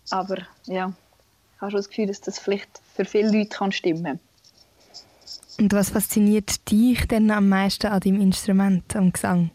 Aber 0.09 0.37
ja, 0.65 0.93
ich 1.55 1.61
habe 1.61 1.71
schon 1.71 1.79
das 1.79 1.89
Gefühl, 1.89 2.07
dass 2.07 2.21
das 2.21 2.39
vielleicht 2.39 2.81
für 2.93 3.05
viele 3.05 3.31
Leute 3.31 3.49
kann 3.49 3.71
stimmen 3.71 4.03
kann. 4.03 4.19
Und 5.59 5.73
was 5.73 5.89
fasziniert 5.89 6.69
dich 6.69 7.07
denn 7.07 7.31
am 7.31 7.49
meisten 7.49 7.87
an 7.87 7.99
deinem 7.99 8.21
Instrument, 8.21 8.95
am 8.95 9.11
Gesang? 9.11 9.49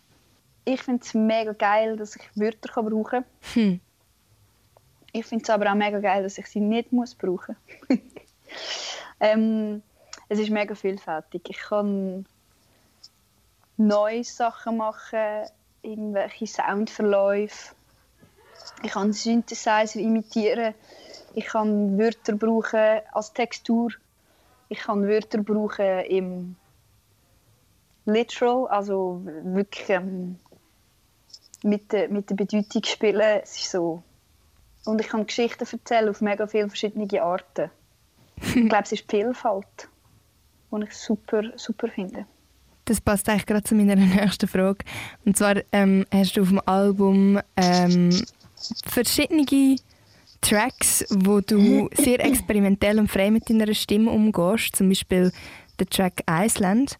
Ich 0.65 0.83
finde 0.83 1.05
es 1.05 1.15
mega 1.15 1.53
geil, 1.53 1.97
dass 1.97 2.17
ich 2.17 2.23
Wörter 2.35 2.73
kann 2.73 2.87
brauchen 2.89 3.05
kann. 3.05 3.25
Hm. 3.55 3.81
Ich 5.13 5.27
finde 5.27 5.45
es 5.45 5.51
aber 5.51 5.71
auch 5.71 5.77
mega 5.77 6.01
geil, 6.01 6.23
dass 6.23 6.39
ich 6.39 6.47
sie 6.47 6.61
nicht 6.61 6.93
muss 6.93 7.15
brauchen 7.15 7.57
muss. 7.89 7.99
ähm, 9.23 9.83
es 10.29 10.39
ist 10.39 10.51
mega 10.51 10.75
vielfältig. 10.75 11.43
Ich 11.49 11.59
kann 11.59 12.27
neue 13.79 14.25
Sachen 14.25 14.77
machen, 14.77 15.47
irgendwelche 15.81 16.47
Soundverläufe. 16.47 17.75
Ich 18.83 18.93
kann 18.93 19.13
Synthesizer 19.13 19.99
imitieren. 19.99 20.75
Ich 21.35 21.47
kann 21.47 21.99
Wörter 21.99 22.35
brauchen 22.35 23.01
als 23.13 23.33
Textur 23.33 23.93
ich 24.73 24.79
kann 24.79 25.07
Wörter 25.07 25.43
brauchen 25.43 26.01
im 26.07 26.57
Literal, 28.07 28.67
also 28.69 29.21
wirklich 29.23 29.91
ähm, 29.91 30.39
mit, 31.63 31.93
der, 31.93 32.09
mit 32.09 32.31
der 32.31 32.37
Bedeutung 32.37 32.83
spielen. 32.83 33.41
Es 33.43 33.55
ist 33.59 33.71
so. 33.71 34.03
Und 34.87 35.03
ich 35.03 35.09
kann 35.09 35.27
Geschichten 35.27 35.67
erzählen 35.71 36.09
auf 36.09 36.23
mega 36.23 36.47
viele 36.47 36.69
verschiedene 36.69 37.23
Arten. 37.23 37.71
Ich 38.43 38.69
glaube, 38.69 38.85
es 38.85 38.93
ist 38.93 39.11
die 39.11 39.17
Vielfalt, 39.17 39.89
die 40.71 40.85
ich 40.85 40.95
super, 40.95 41.43
super 41.57 41.89
finde. 41.89 42.27
Das 42.85 43.01
passt 43.01 43.29
eigentlich 43.29 43.47
gerade 43.47 43.63
zu 43.63 43.75
meiner 43.75 43.97
nächsten 43.97 44.49
Frage. 44.49 44.85
Und 45.25 45.37
zwar 45.37 45.57
ähm, 45.73 46.05
hast 46.13 46.37
du 46.37 46.43
auf 46.43 46.49
dem 46.49 46.61
Album 46.67 47.41
ähm, 47.57 48.11
verschiedene 48.85 49.77
Tracks, 50.41 51.05
wo 51.11 51.41
du 51.41 51.89
sehr 51.95 52.25
experimentell 52.25 52.99
und 52.99 53.11
frei 53.11 53.31
mit 53.31 53.49
deiner 53.49 53.73
Stimme 53.75 54.11
umgehst, 54.11 54.77
zum 54.77 54.89
Beispiel 54.89 55.33
der 55.79 55.87
Track 55.87 56.23
Iceland. 56.29 56.99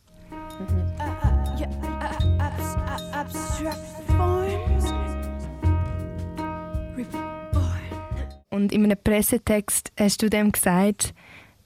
Und 8.51 8.73
in 8.73 8.85
einem 8.85 8.99
Pressetext 9.03 9.93
hast 9.99 10.23
du 10.23 10.29
dem 10.29 10.53
gesagt, 10.53 11.15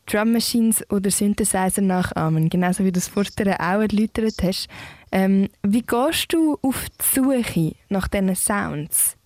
Drum 0.06 0.32
Machines 0.32 0.88
oder 0.90 1.10
Synthesizer 1.10 1.82
nachahmen, 1.82 2.48
genauso 2.48 2.84
wie 2.84 2.92
du 2.92 2.98
es 2.98 3.08
vorher 3.08 3.60
auch 3.60 3.80
erläutert 3.80 4.42
hast. 4.42 4.68
Ähm, 5.12 5.48
wie 5.62 5.82
gehst 5.82 6.32
du 6.32 6.58
auf 6.62 6.86
die 6.90 7.14
Suche 7.14 7.72
nach 7.88 8.08
diesen 8.08 8.34
Sounds? 8.34 9.16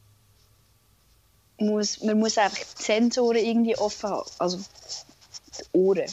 muss, 1.61 2.03
man 2.03 2.19
muss 2.19 2.39
einfach 2.39 2.59
die 2.59 2.83
Sensoren 2.83 3.37
irgendwie 3.37 3.77
offen 3.77 4.11
haben. 4.11 4.31
Also 4.39 4.59
die 4.59 5.79
Ohren. 5.79 6.11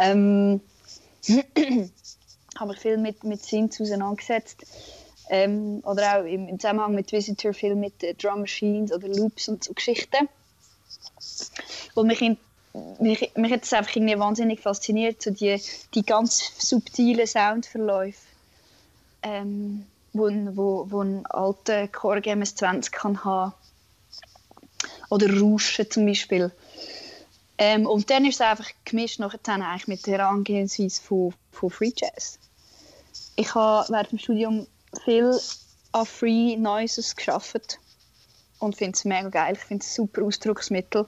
ähm, 0.00 0.60
habe 2.58 2.72
mich 2.72 2.80
viel 2.80 2.98
mit, 2.98 3.24
mit 3.24 3.42
Synths 3.42 3.80
auseinandergesetzt. 3.80 4.64
Ähm, 5.28 5.80
oder 5.84 6.18
auch 6.18 6.24
im, 6.24 6.48
im, 6.48 6.60
Zusammenhang 6.60 6.94
mit 6.94 7.12
Visitor 7.12 7.54
viel 7.54 7.74
mit 7.74 8.02
äh, 8.02 8.14
Drum 8.14 8.40
Machines 8.40 8.92
oder 8.92 9.08
Loops 9.08 9.48
und 9.48 9.64
so 9.64 9.72
Geschichten. 9.72 10.28
Und 11.94 12.06
mich, 12.06 12.20
in, 12.20 12.36
mich, 13.00 13.32
mich 13.36 13.52
hat 13.52 13.64
es 13.64 13.72
einfach 13.72 13.94
irgendwie 13.94 14.18
wahnsinnig 14.18 14.60
fasziniert, 14.60 15.22
so 15.22 15.30
die, 15.30 15.60
die 15.94 16.02
ganz 16.04 16.52
subtilen 16.58 17.26
Soundverläufe, 17.26 18.20
ähm, 19.22 19.86
wo, 20.12 20.30
wo, 20.56 20.86
wo 20.90 21.02
ein 21.02 21.26
alter 21.26 21.88
Korg 21.88 22.26
MS-20 22.26 22.90
kann 22.90 23.24
haben 23.24 23.52
oder 25.10 25.38
Rauschen 25.38 25.90
zum 25.90 26.06
Beispiel. 26.06 26.50
Ähm, 27.58 27.86
und 27.86 28.08
dann 28.10 28.24
ist 28.24 28.36
es 28.36 28.40
einfach 28.40 28.70
gemischt 28.84 29.20
nachher 29.20 29.38
eigentlich 29.46 29.86
mit 29.86 30.06
der 30.06 30.18
Herangehensweise 30.18 31.02
von, 31.02 31.34
von 31.50 31.70
Free 31.70 31.92
Jazz. 31.94 32.38
Ich 33.36 33.54
habe 33.54 33.90
während 33.92 34.12
dem 34.12 34.18
Studium 34.18 34.66
viel 35.04 35.38
an 35.92 36.06
Free 36.06 36.56
Noises 36.56 37.14
geschafft 37.14 37.78
und 38.58 38.76
finde 38.76 38.96
es 38.96 39.04
mega 39.04 39.28
geil. 39.28 39.54
Ich 39.54 39.64
finde 39.64 39.84
es 39.84 39.92
ein 39.92 40.06
super 40.06 40.22
Ausdrucksmittel. 40.22 41.06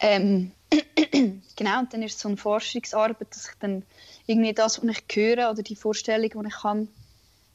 Ähm, 0.00 0.52
genau, 1.56 1.78
und 1.80 1.92
dann 1.92 2.02
ist 2.02 2.16
es 2.16 2.20
so 2.20 2.28
eine 2.28 2.36
Forschungsarbeit, 2.36 3.28
dass 3.30 3.48
ich 3.48 3.58
dann 3.60 3.82
irgendwie 4.26 4.52
das, 4.52 4.82
was 4.82 4.90
ich 4.90 5.16
höre 5.16 5.50
oder 5.50 5.62
die 5.62 5.76
Vorstellung, 5.76 6.30
die 6.42 6.48
ich 6.48 6.62
habe, 6.62 6.88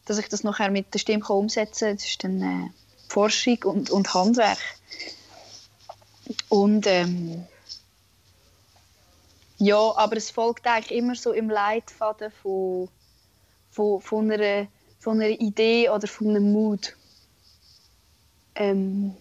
dass 0.06 0.18
ich 0.18 0.28
das 0.28 0.44
nachher 0.44 0.72
mit 0.72 0.94
der 0.94 1.00
Stimme 1.00 1.26
umsetzen 1.26 1.88
kann. 1.88 1.96
Das 1.98 2.06
ist 2.06 2.24
dann 2.24 2.42
äh, 2.42 2.70
Forschung 3.08 3.60
und, 3.64 3.92
und 3.92 4.14
Handwerk. 4.14 4.58
Und 6.50 6.88
ähm, 6.88 7.46
ja, 9.58 9.96
aber 9.96 10.18
es 10.18 10.32
folgt 10.32 10.66
eigentlich 10.68 10.98
immer 10.98 11.16
so 11.16 11.32
im 11.32 11.50
Leitfaden 11.50 12.32
von, 12.32 12.90
von, 13.72 14.02
von, 14.02 14.32
einer, 14.32 14.68
von 15.00 15.22
einer 15.22 15.30
Idee 15.30 15.90
oder 15.90 16.08
von 16.08 16.30
einem 16.30 16.52
Mut. 16.52 16.96
Ähm, 18.56 19.16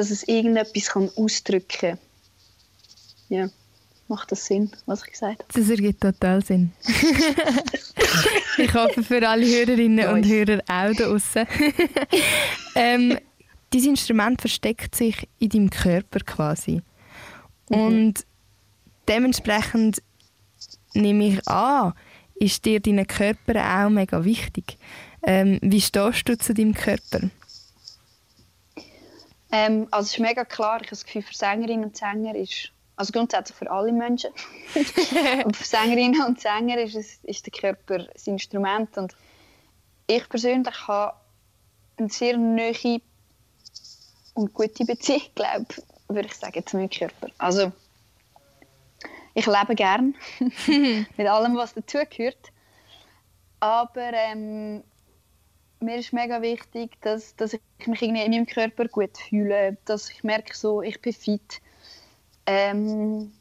dass 0.00 0.10
es 0.10 0.22
irgendetwas 0.22 0.86
kann 0.86 1.10
ausdrücken 1.14 1.68
kann. 1.68 1.98
Ja, 3.28 3.50
macht 4.08 4.32
das 4.32 4.46
Sinn, 4.46 4.70
was 4.86 5.02
ich 5.04 5.12
gesagt 5.12 5.42
habe? 5.42 5.52
Das 5.52 5.68
ergibt 5.68 6.00
total 6.00 6.42
Sinn. 6.42 6.72
ich 8.56 8.72
hoffe 8.72 9.02
für 9.02 9.28
alle 9.28 9.44
Hörerinnen 9.44 10.08
und 10.08 10.26
Hörer 10.26 10.60
auch 10.60 10.94
da 10.94 11.04
draußen. 11.04 11.46
ähm, 12.76 13.18
dieses 13.74 13.88
Instrument 13.88 14.40
versteckt 14.40 14.96
sich 14.96 15.28
in 15.38 15.50
deinem 15.50 15.70
Körper 15.70 16.20
quasi. 16.20 16.80
Mhm. 17.68 17.76
Und 17.76 18.26
dementsprechend 19.06 20.02
nehme 20.94 21.28
ich 21.28 21.46
an, 21.46 21.92
ist 22.36 22.64
dir 22.64 22.80
dein 22.80 23.06
Körper 23.06 23.84
auch 23.84 23.90
mega 23.90 24.24
wichtig. 24.24 24.78
Ähm, 25.22 25.58
wie 25.60 25.82
stehst 25.82 26.26
du 26.26 26.38
zu 26.38 26.54
deinem 26.54 26.72
Körper? 26.72 27.28
Ähm, 29.52 29.88
also 29.90 30.06
es 30.06 30.12
ist 30.12 30.20
mega 30.20 30.44
klar, 30.44 30.76
ich 30.76 30.86
habe 30.86 30.90
das 30.90 31.04
Gefühl, 31.04 31.22
für 31.22 31.34
Sängerinnen 31.34 31.84
und 31.84 31.96
Sänger 31.96 32.34
ist, 32.34 32.70
also 32.96 33.12
grundsätzlich 33.12 33.56
für 33.56 33.70
alle 33.70 33.92
Menschen, 33.92 34.30
und 35.44 35.56
für 35.56 35.64
Sängerinnen 35.64 36.22
und 36.24 36.40
Sänger 36.40 36.78
ist, 36.78 36.94
es, 36.94 37.18
ist 37.24 37.46
der 37.46 37.52
Körper 37.52 38.04
das 38.12 38.26
Instrument 38.26 38.96
und 38.96 39.14
ich 40.06 40.28
persönlich 40.28 40.88
habe 40.88 41.16
eine 41.96 42.08
sehr 42.08 42.36
nahe 42.36 43.00
und 44.34 44.54
gute 44.54 44.84
Beziehung, 44.84 45.22
glaube 45.34 45.66
würde 46.08 46.28
ich 46.28 46.34
sagen, 46.34 46.66
zu 46.66 46.76
meinem 46.76 46.90
Körper. 46.90 47.28
Also 47.38 47.72
ich 49.34 49.46
lebe 49.46 49.74
gern 49.74 50.14
mit 51.16 51.26
allem, 51.26 51.56
was 51.56 51.74
dazugehört. 51.74 52.52
Aber 53.60 54.12
ähm, 54.12 54.82
mir 55.80 55.96
ist 55.96 56.12
mega 56.12 56.42
wichtig, 56.42 57.00
dass, 57.00 57.34
dass 57.36 57.54
ich 57.54 57.60
mich 57.86 58.02
irgendwie 58.02 58.22
in 58.22 58.30
meinem 58.30 58.46
Körper 58.46 58.86
gut 58.86 59.16
fühle, 59.16 59.76
dass 59.84 60.10
ich 60.10 60.22
merke, 60.22 60.56
so, 60.56 60.82
ich 60.82 61.00
bin 61.00 61.12
fit. 61.12 61.60
Ähm, 62.46 63.32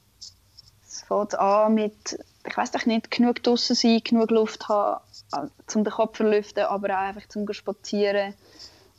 es 0.88 1.02
fängt 1.02 1.36
an 1.36 1.74
mit, 1.74 2.20
ich 2.48 2.58
weiß 2.58 2.72
doch 2.72 2.86
nicht, 2.86 3.12
genug 3.12 3.44
draußen 3.44 3.76
sein, 3.76 4.02
genug 4.04 4.32
Luft 4.32 4.70
haben, 4.70 5.02
äh, 5.34 5.48
um 5.76 5.84
den 5.84 5.94
Kopf 5.94 6.18
zu 6.18 6.24
lüften, 6.24 6.64
aber 6.64 6.90
auch 6.90 7.02
einfach 7.02 7.28
zum 7.28 7.52
spazieren, 7.52 8.34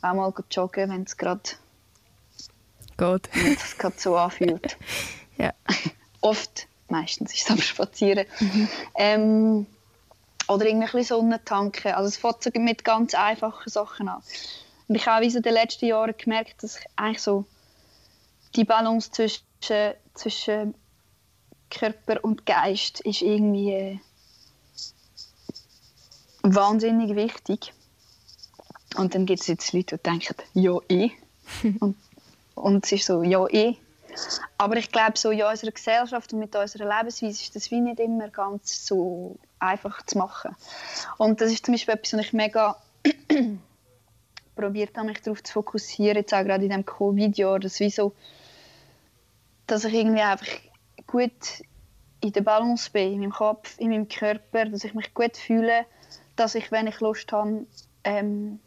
auch 0.01 0.13
mal 0.13 0.33
joggen, 0.51 0.91
wenn 0.91 1.03
es 1.03 1.17
gerade 1.17 1.41
geht. 2.97 3.29
Wenn 3.33 3.53
es 3.53 3.77
gerade 3.77 3.95
so 3.97 4.15
anfühlt. 4.15 4.77
ja. 5.37 5.53
Oft, 6.21 6.67
meistens 6.87 7.33
ist 7.33 7.45
es 7.45 7.51
am 7.51 7.57
Spazieren. 7.59 8.27
Mhm. 8.39 8.69
Ähm, 8.95 9.65
oder 10.51 10.65
irgendwie 10.65 11.03
Sonne 11.03 11.43
tanken. 11.43 11.93
Also 11.93 12.09
es 12.09 12.17
fängt 12.17 12.55
mit 12.55 12.83
ganz 12.83 13.13
einfachen 13.13 13.69
Sachen 13.69 14.07
an. 14.07 14.21
Und 14.87 14.95
ich 14.95 15.07
habe 15.07 15.25
in 15.25 15.41
den 15.41 15.53
letzten 15.53 15.85
Jahren 15.85 16.13
gemerkt, 16.17 16.63
dass 16.63 16.77
ich 16.77 16.85
eigentlich 16.95 17.21
so 17.21 17.45
die 18.55 18.65
Balance 18.65 19.11
zwischen, 19.11 19.43
zwischen 20.13 20.75
Körper 21.69 22.23
und 22.23 22.45
Geist 22.45 22.99
ist 22.99 23.21
irgendwie 23.21 23.71
äh, 23.71 23.99
wahnsinnig 26.43 27.15
wichtig. 27.15 27.73
Und 28.97 29.15
dann 29.15 29.25
gibt 29.25 29.41
es 29.41 29.47
jetzt 29.47 29.71
Leute, 29.71 29.97
die 29.97 30.03
denken, 30.03 30.35
ja, 30.53 30.77
eh. 30.89 31.11
und, 31.79 31.95
und 32.55 32.85
es 32.85 32.91
ist 32.91 33.05
so, 33.05 33.23
ja, 33.23 33.47
eh. 33.47 33.77
Aber 34.57 34.77
ich 34.77 34.91
glaube, 34.91 35.17
so 35.17 35.31
in 35.31 35.43
unserer 35.43 35.71
Gesellschaft 35.71 36.33
und 36.33 36.39
mit 36.39 36.55
unserer 36.55 36.97
Lebensweise 36.97 37.43
ist 37.43 37.55
das 37.55 37.71
wie 37.71 37.81
nicht 37.81 37.99
immer 37.99 38.29
ganz 38.29 38.85
so 38.85 39.37
einfach 39.59 40.05
zu 40.05 40.17
machen. 40.17 40.55
Und 41.17 41.41
das 41.41 41.51
ist 41.51 41.65
zum 41.65 41.73
Beispiel 41.73 41.93
etwas, 41.93 42.13
was 42.13 42.21
ich 42.21 42.33
mega 42.33 42.75
probiert 44.55 44.97
habe, 44.97 45.07
mich 45.07 45.21
darauf 45.21 45.43
zu 45.43 45.53
fokussieren, 45.53 46.17
jetzt 46.17 46.33
auch 46.33 46.43
gerade 46.43 46.63
in 46.63 46.69
diesem 46.69 46.85
Covid-Jahr, 46.85 47.59
dass, 47.59 47.77
so, 47.77 48.13
dass 49.67 49.85
ich 49.85 49.93
irgendwie 49.93 50.21
einfach 50.21 50.47
gut 51.07 51.63
in 52.21 52.31
der 52.31 52.41
Balance 52.41 52.89
bin, 52.91 53.13
in 53.13 53.19
meinem 53.19 53.31
Kopf, 53.31 53.79
in 53.79 53.89
meinem 53.89 54.07
Körper, 54.07 54.65
dass 54.65 54.83
ich 54.83 54.93
mich 54.93 55.13
gut 55.13 55.37
fühle, 55.37 55.85
dass 56.35 56.55
ich, 56.55 56.71
wenn 56.71 56.87
ich 56.87 56.99
Lust 56.99 57.31
habe, 57.31 57.65
ähm, 58.03 58.59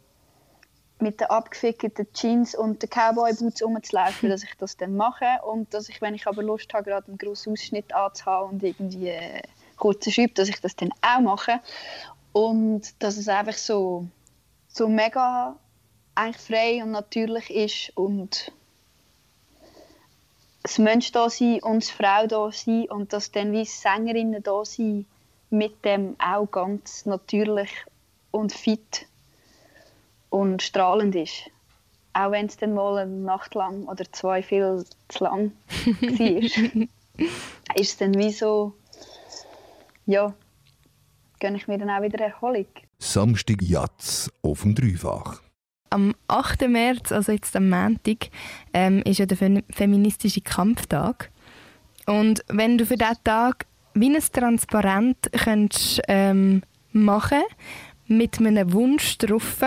mit 0.99 1.19
den 1.19 1.27
abgefickelten 1.27 2.07
Jeans 2.13 2.55
und 2.55 2.81
den 2.81 2.89
Cowboy-Boots 2.89 3.63
rumzulaufen, 3.63 4.29
dass 4.29 4.43
ich 4.43 4.55
das 4.57 4.77
dann 4.77 4.95
mache. 4.95 5.39
Und 5.45 5.73
dass 5.73 5.89
ich, 5.89 6.01
wenn 6.01 6.15
ich 6.15 6.27
aber 6.27 6.41
Lust 6.41 6.73
habe, 6.73 6.85
gerade 6.89 7.07
einen 7.07 7.17
grossen 7.17 7.53
Ausschnitt 7.53 7.93
anzuhaben 7.93 8.51
und 8.51 8.63
irgendwie 8.63 9.09
äh, 9.09 9.41
kurzen 9.77 10.11
Schreib, 10.11 10.35
dass 10.35 10.49
ich 10.49 10.61
das 10.61 10.75
dann 10.75 10.91
auch 11.01 11.19
mache. 11.19 11.59
Und 12.31 13.01
dass 13.03 13.17
es 13.17 13.27
einfach 13.27 13.53
so, 13.53 14.07
so 14.67 14.87
mega 14.87 15.55
eigentlich 16.15 16.41
frei 16.41 16.83
und 16.83 16.91
natürlich 16.91 17.49
ist 17.49 17.97
und 17.97 18.51
das 20.63 20.79
Mensch 20.79 21.11
da 21.11 21.29
sein 21.29 21.59
und 21.61 21.83
das 21.83 21.91
Frau 21.91 22.25
da 22.25 22.51
sein 22.51 22.89
und 22.89 23.13
dass 23.13 23.31
dann 23.31 23.51
wie 23.51 23.65
Sängerinnen 23.65 24.41
da 24.41 24.65
sein 24.65 25.05
mit 25.49 25.85
dem 25.85 26.15
auch 26.19 26.47
ganz 26.47 27.05
natürlich 27.05 27.69
und 28.31 28.51
fit 28.51 29.07
und 30.35 30.61
strahlend 30.61 31.15
ist. 31.15 31.49
Auch 32.13 32.31
wenn 32.31 32.47
es 32.47 32.57
dann 32.57 32.73
mal 32.73 32.97
eine 32.97 33.11
Nacht 33.11 33.55
lang 33.55 33.85
oder 33.85 34.03
zwei 34.11 34.43
viel 34.43 34.83
zu 35.07 35.23
lang 35.23 35.51
war, 35.87 36.87
ist 37.75 37.91
es 37.91 37.97
dann 37.97 38.15
wie 38.15 38.31
so, 38.31 38.73
ja, 40.05 40.33
gönne 41.39 41.55
ich 41.55 41.67
mir 41.69 41.77
dann 41.77 41.89
auch 41.89 42.01
wieder 42.01 42.19
Erholung. 42.19 42.67
Samstag 42.99 43.61
Jatz 43.61 44.29
auf 44.41 44.63
dem 44.63 44.75
Dreifach. 44.75 45.41
Am 45.89 46.13
8. 46.27 46.67
März, 46.67 47.13
also 47.13 47.31
jetzt 47.31 47.55
am 47.55 47.69
Montag, 47.69 48.29
ähm, 48.73 49.01
ist 49.03 49.19
ja 49.19 49.25
der 49.25 49.63
feministische 49.69 50.41
Kampftag. 50.41 51.31
Und 52.07 52.43
wenn 52.49 52.77
du 52.77 52.85
für 52.85 52.97
diesen 52.97 53.23
Tag 53.23 53.67
wie 53.93 54.13
ein 54.13 54.21
Transparent 54.21 55.31
könntest, 55.31 56.01
ähm, 56.09 56.61
machen 56.91 57.43
mit 58.07 58.39
einem 58.39 58.73
Wunsch 58.73 59.17
drauf, 59.17 59.61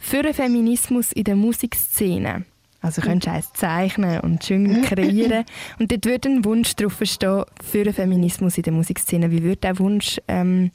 für 0.00 0.22
den 0.22 0.34
Feminismus 0.34 1.12
in 1.12 1.24
der 1.24 1.36
Musikszene. 1.36 2.44
Also 2.82 3.02
könntest 3.02 3.26
du 3.26 3.30
eins 3.30 3.52
zeichnen 3.52 4.20
und 4.20 4.42
schön 4.42 4.82
kreieren. 4.82 5.44
Und 5.78 5.92
dort 5.92 6.06
würde 6.06 6.30
ein 6.30 6.44
Wunsch 6.44 6.74
drauf 6.74 6.98
stehen 7.02 7.44
für 7.62 7.84
den 7.84 7.92
Feminismus 7.92 8.56
in 8.56 8.62
der 8.62 8.72
Musikszene. 8.72 9.30
Wie 9.30 9.42
würde 9.42 9.56
der 9.56 9.78
Wunsch 9.78 10.18
ähm, 10.26 10.72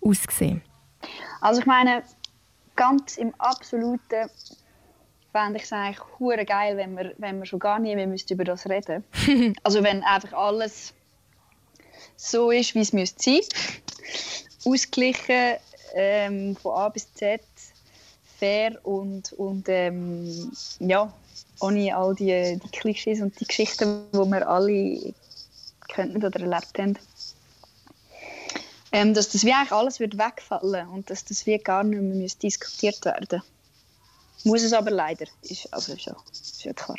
aussehen? 0.00 0.62
Also 1.42 1.60
ich 1.60 1.66
meine, 1.66 2.02
ganz 2.74 3.18
im 3.18 3.34
Absoluten 3.38 4.30
fände 5.32 5.58
ich 5.58 5.64
es 5.64 5.72
eigentlich 5.72 6.00
hure 6.18 6.44
geil, 6.46 6.76
wenn 6.78 6.96
wir, 6.96 7.14
wenn 7.18 7.38
wir 7.38 7.46
schon 7.46 7.58
gar 7.58 7.78
nie 7.78 7.94
mehr 7.94 8.08
über 8.30 8.44
das 8.44 8.68
reden 8.68 9.04
Also 9.62 9.82
wenn 9.82 10.02
einfach 10.02 10.32
alles 10.32 10.94
so 12.16 12.50
ist, 12.50 12.74
wie 12.74 12.80
es 12.80 12.92
müsste 12.94 13.22
sein. 13.22 13.40
Ausgeglichen 14.64 15.56
ähm, 15.94 16.56
von 16.56 16.72
A 16.72 16.88
bis 16.88 17.12
Z 17.12 17.42
fair 18.44 18.78
und, 18.84 19.32
und 19.32 19.68
ähm, 19.68 20.52
ja, 20.78 21.12
ohne 21.60 21.96
all 21.96 22.14
die, 22.14 22.60
die 22.62 22.68
Klischees 22.68 23.20
und 23.20 23.38
die 23.40 23.46
Geschichten, 23.46 24.04
die 24.12 24.18
wir 24.18 24.46
alle 24.48 25.14
könnten 25.88 26.22
oder 26.22 26.40
erlebt 26.40 26.78
haben. 26.78 26.98
Ähm, 28.92 29.14
dass 29.14 29.30
das 29.30 29.44
wie 29.44 29.52
eigentlich 29.52 29.72
alles 29.72 29.98
wird 29.98 30.18
wegfallen 30.18 30.88
und 30.88 31.10
dass 31.10 31.24
das 31.24 31.46
wie 31.46 31.58
gar 31.58 31.82
nicht 31.82 32.00
mehr 32.00 32.28
diskutiert 32.42 33.04
werden 33.04 33.42
Muss 34.44 34.62
es 34.62 34.72
aber 34.72 34.90
leider, 34.90 35.26
ist, 35.42 35.72
also 35.72 35.94
ist 35.94 36.04
ja, 36.04 36.16
ist 36.30 36.64
ja 36.64 36.72
klar. 36.74 36.98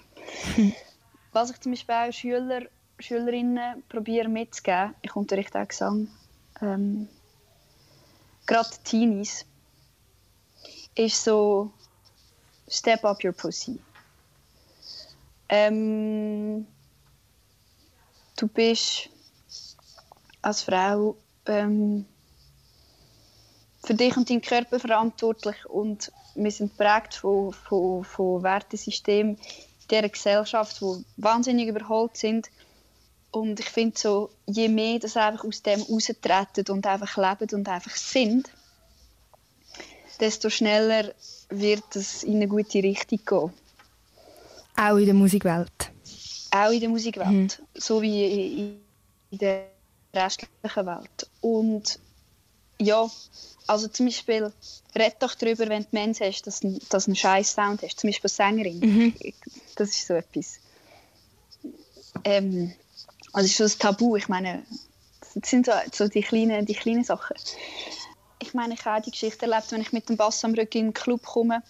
Hm. 0.56 0.74
Was 1.32 1.52
ich 1.52 1.60
zum 1.60 1.74
Beispiel 1.74 1.96
auch 1.96 2.12
Schüler, 2.12 2.62
Schülerinnen 3.00 3.84
probiere 3.88 4.28
mitzugeben, 4.28 4.96
ich 5.02 5.16
unterrichte 5.16 5.60
auch 5.60 5.68
Gesang, 5.68 6.08
ähm, 6.62 7.08
gerade 8.46 8.70
Teenies, 8.84 9.46
ist 10.96 11.24
so 11.24 11.72
Step 12.68 13.04
up 13.06 13.24
your 13.24 13.32
pussy. 13.32 13.80
Ähm, 15.50 16.66
du 18.36 18.48
bist 18.48 19.10
als 20.42 20.64
Frau 20.64 21.16
ähm, 21.46 22.06
für 23.84 23.94
dich 23.94 24.18
und 24.18 24.30
deinen 24.30 24.42
Körper 24.42 24.80
verantwortlich 24.80 25.66
und 25.68 26.12
wir 26.34 26.52
sind 26.52 26.76
prägt 26.76 27.14
von, 27.14 27.54
von, 27.54 28.04
von 28.04 28.44
Wertesystemen 28.44 29.36
in 29.36 29.88
dieser 29.90 30.10
Gesellschaft, 30.10 30.82
die 30.82 31.06
wahnsinnig 31.18 31.68
überholt 31.68 32.18
sind. 32.18 32.50
Und 33.32 33.60
ich 33.60 33.70
finde 33.70 33.98
so, 33.98 34.32
je 34.48 34.70
mehr 34.70 34.98
das 34.98 35.18
einfach 35.18 35.44
aus 35.46 35.62
dem 35.62 35.82
raustreten 35.82 36.66
und 36.70 36.88
einfach 36.88 37.18
leben 37.18 37.54
und 37.56 37.68
einfach 37.68 37.96
sind, 37.96 38.50
desto 40.20 40.50
schneller 40.50 41.14
wird 41.50 41.96
es 41.96 42.24
in 42.24 42.36
eine 42.36 42.48
gute 42.48 42.82
Richtung 42.84 43.20
gehen. 43.26 43.54
Auch 44.78 44.98
in 44.98 45.06
der 45.06 45.14
Musikwelt? 45.14 45.92
Auch 46.52 46.72
in 46.72 46.80
der 46.80 46.90
Musikwelt, 46.90 47.30
mhm. 47.30 47.50
so 47.74 48.02
wie 48.02 48.78
in 49.32 49.38
der 49.38 49.68
restlichen 50.14 50.86
Welt. 50.86 51.30
Und 51.42 52.00
ja, 52.80 53.10
also 53.68 53.88
zum 53.88 54.08
Beispiel, 54.08 54.52
red 54.96 55.16
doch 55.20 55.36
darüber, 55.36 55.68
wenn 55.70 55.84
du 55.84 55.90
Mensch 55.92 56.20
hast, 56.20 56.46
dass 56.46 56.60
du 56.60 56.80
einen 56.92 57.16
scheiß 57.16 57.54
Sound 57.54 57.82
hast, 57.82 58.00
zum 58.00 58.10
Beispiel 58.10 58.30
Sängerin. 58.30 58.80
Mhm. 58.80 59.14
Das 59.76 59.90
ist 59.90 60.08
so 60.08 60.14
etwas. 60.14 60.60
Ähm, 62.24 62.74
also 63.34 63.46
ist 63.46 63.58
so 63.58 63.64
ein 63.64 63.80
Tabu, 63.80 64.16
ich 64.16 64.30
meine, 64.30 64.64
das 65.20 65.50
sind 65.50 65.66
so, 65.66 65.72
so 65.92 66.08
die, 66.08 66.22
kleinen, 66.22 66.66
die 66.66 66.74
kleinen 66.74 67.04
Sachen 67.04 67.36
ich 68.40 68.54
meine, 68.54 68.74
ich 68.74 68.86
habe 68.86 69.02
die 69.02 69.12
Geschichte 69.12 69.46
erlebt, 69.46 69.72
wenn 69.72 69.82
ich 69.82 69.94
mit 69.94 70.10
dem 70.10 70.18
Bass 70.18 70.44
am 70.44 70.54
Rücken 70.54 70.78
in 70.78 70.86
den 70.88 70.94
Club 70.94 71.24
komme. 71.24 71.64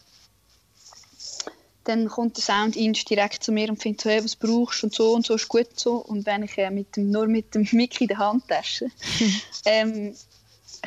Dann 1.84 2.08
kommt 2.08 2.38
der 2.38 2.44
Sounddienst 2.44 3.08
direkt 3.10 3.44
zu 3.44 3.52
mir 3.52 3.70
und 3.70 3.82
findet 3.82 4.02
so, 4.02 4.10
hey, 4.10 4.24
was 4.24 4.36
brauchst 4.36 4.82
du 4.82 4.88
und 4.88 4.96
so 4.96 5.14
und 5.14 5.26
so 5.26 5.36
ist 5.36 5.48
gut 5.48 5.80
so. 5.80 5.98
Und 5.98 6.26
wenn 6.26 6.44
ich 6.44 6.58
äh, 6.58 6.72
mit 6.72 6.96
dem, 6.96 7.12
nur 7.12 7.28
mit 7.28 7.54
dem 7.54 7.68
Mic 7.72 8.02
in 8.02 8.08
der 8.08 8.18
Handtasche 8.18 8.90
ähm, 9.66 10.16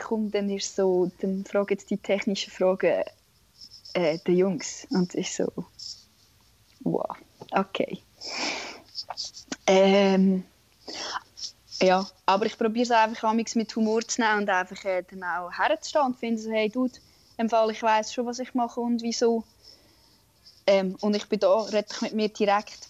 komme, 0.00 0.30
dann 0.30 0.50
ist 0.50 0.74
so, 0.74 1.10
dann 1.20 1.44
fragen 1.44 1.68
jetzt 1.70 1.90
die 1.90 1.98
technischen 1.98 2.50
Fragen 2.50 3.04
äh, 3.94 4.18
der 4.18 4.34
Jungs 4.34 4.86
und 4.90 5.14
ist 5.14 5.36
so, 5.36 5.52
Wow, 6.80 7.16
okay. 7.52 7.98
Ähm, 9.66 10.44
ja, 11.80 12.06
aber 12.26 12.46
ich 12.46 12.58
probiere 12.58 12.84
es 12.84 12.90
einfach 12.90 13.32
mit 13.32 13.76
Humor 13.76 14.02
zu 14.02 14.20
nehmen 14.20 14.40
und 14.40 14.50
einfach 14.50 14.84
äh, 14.84 15.04
dann 15.08 15.22
auch 15.22 15.50
herzustehen 15.52 16.06
und 16.06 16.18
finde 16.18 16.40
so, 16.40 16.50
hey, 16.50 16.68
Dude, 16.68 16.98
im 17.36 17.48
Fall, 17.48 17.70
ich 17.70 17.82
weiß 17.82 18.12
schon, 18.12 18.26
was 18.26 18.40
ich 18.40 18.54
mache 18.54 18.80
und 18.80 19.02
wieso. 19.02 19.44
Ähm, 20.66 20.96
und 21.00 21.14
ich 21.14 21.28
bin 21.28 21.38
da, 21.38 21.60
rede 21.60 21.86
ich 21.90 22.00
mit 22.00 22.14
mir 22.14 22.28
direkt. 22.28 22.88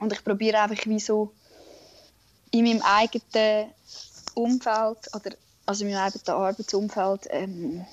Und 0.00 0.12
ich 0.12 0.22
probiere 0.22 0.60
einfach 0.60 0.86
wie 0.86 1.00
so 1.00 1.32
in 2.52 2.64
meinem 2.64 2.82
eigenen 2.82 3.72
Umfeld 4.34 4.98
oder 5.14 5.30
also 5.66 5.84
in 5.84 5.90
meinem 5.90 6.00
eigenen 6.00 6.28
Arbeitsumfeld 6.28 7.26
ähm, 7.30 7.84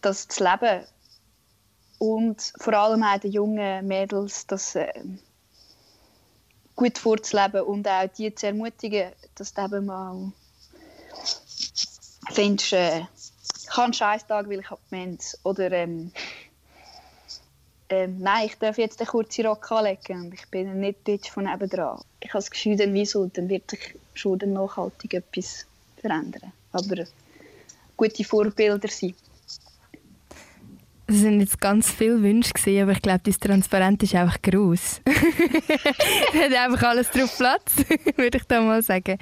das 0.00 0.28
zu 0.28 0.44
leben 0.44 0.84
und 1.98 2.52
vor 2.56 2.72
allem 2.74 3.02
auch 3.02 3.18
den 3.18 3.32
jungen 3.32 3.86
Mädels 3.86 4.46
das 4.46 4.76
äh, 4.76 4.92
gut 6.78 6.96
vorzuleben 6.96 7.62
und 7.62 7.88
auch 7.88 8.08
die 8.16 8.32
zu 8.32 8.46
ermutigen, 8.46 9.10
dass 9.34 9.52
du 9.52 9.64
eben 9.64 9.86
mal 9.86 10.30
findest, 12.30 12.72
äh, 12.72 13.00
ich 13.00 13.70
habe 13.70 13.82
einen 13.82 13.92
Scheißtag, 13.92 14.48
weil 14.48 14.60
ich 14.60 14.70
habe 14.70 14.80
Demenz 14.88 15.36
oder 15.42 15.72
ähm, 15.72 16.12
ähm, 17.88 18.20
nein, 18.20 18.46
ich 18.46 18.58
darf 18.58 18.78
jetzt 18.78 19.00
einen 19.00 19.08
kurzen 19.08 19.46
Rock 19.46 19.72
anlegen 19.72 20.26
und 20.26 20.34
ich 20.34 20.46
bin 20.50 20.78
nicht 20.78 21.02
Bitch 21.02 21.30
von 21.30 21.44
nebenan. 21.44 22.00
Ich 22.20 22.28
habe 22.28 22.38
das 22.38 22.50
Gefühl, 22.50 22.76
dann, 22.76 22.94
wieso, 22.94 23.26
dann 23.26 23.48
wird 23.48 23.68
sich 23.68 23.96
schon 24.14 24.38
nachhaltig 24.44 25.14
etwas 25.14 25.66
verändern. 26.00 26.52
Aber 26.70 27.06
gute 27.96 28.22
Vorbilder 28.22 28.88
sein. 28.88 29.16
Es 31.10 31.20
sind 31.20 31.40
jetzt 31.40 31.58
ganz 31.58 31.90
viele 31.90 32.22
Wünsche 32.22 32.52
gesehen, 32.52 32.82
aber 32.82 32.92
ich 32.92 33.00
glaube, 33.00 33.20
das 33.24 33.38
Transparent 33.38 34.02
ist 34.02 34.14
einfach 34.14 34.42
groß. 34.42 35.00
hat 35.06 36.52
einfach 36.52 36.82
alles 36.86 37.10
drauf 37.10 37.34
Platz, 37.38 37.76
würde 38.16 38.36
ich 38.36 38.44
da 38.44 38.60
mal 38.60 38.82
sagen. 38.82 39.16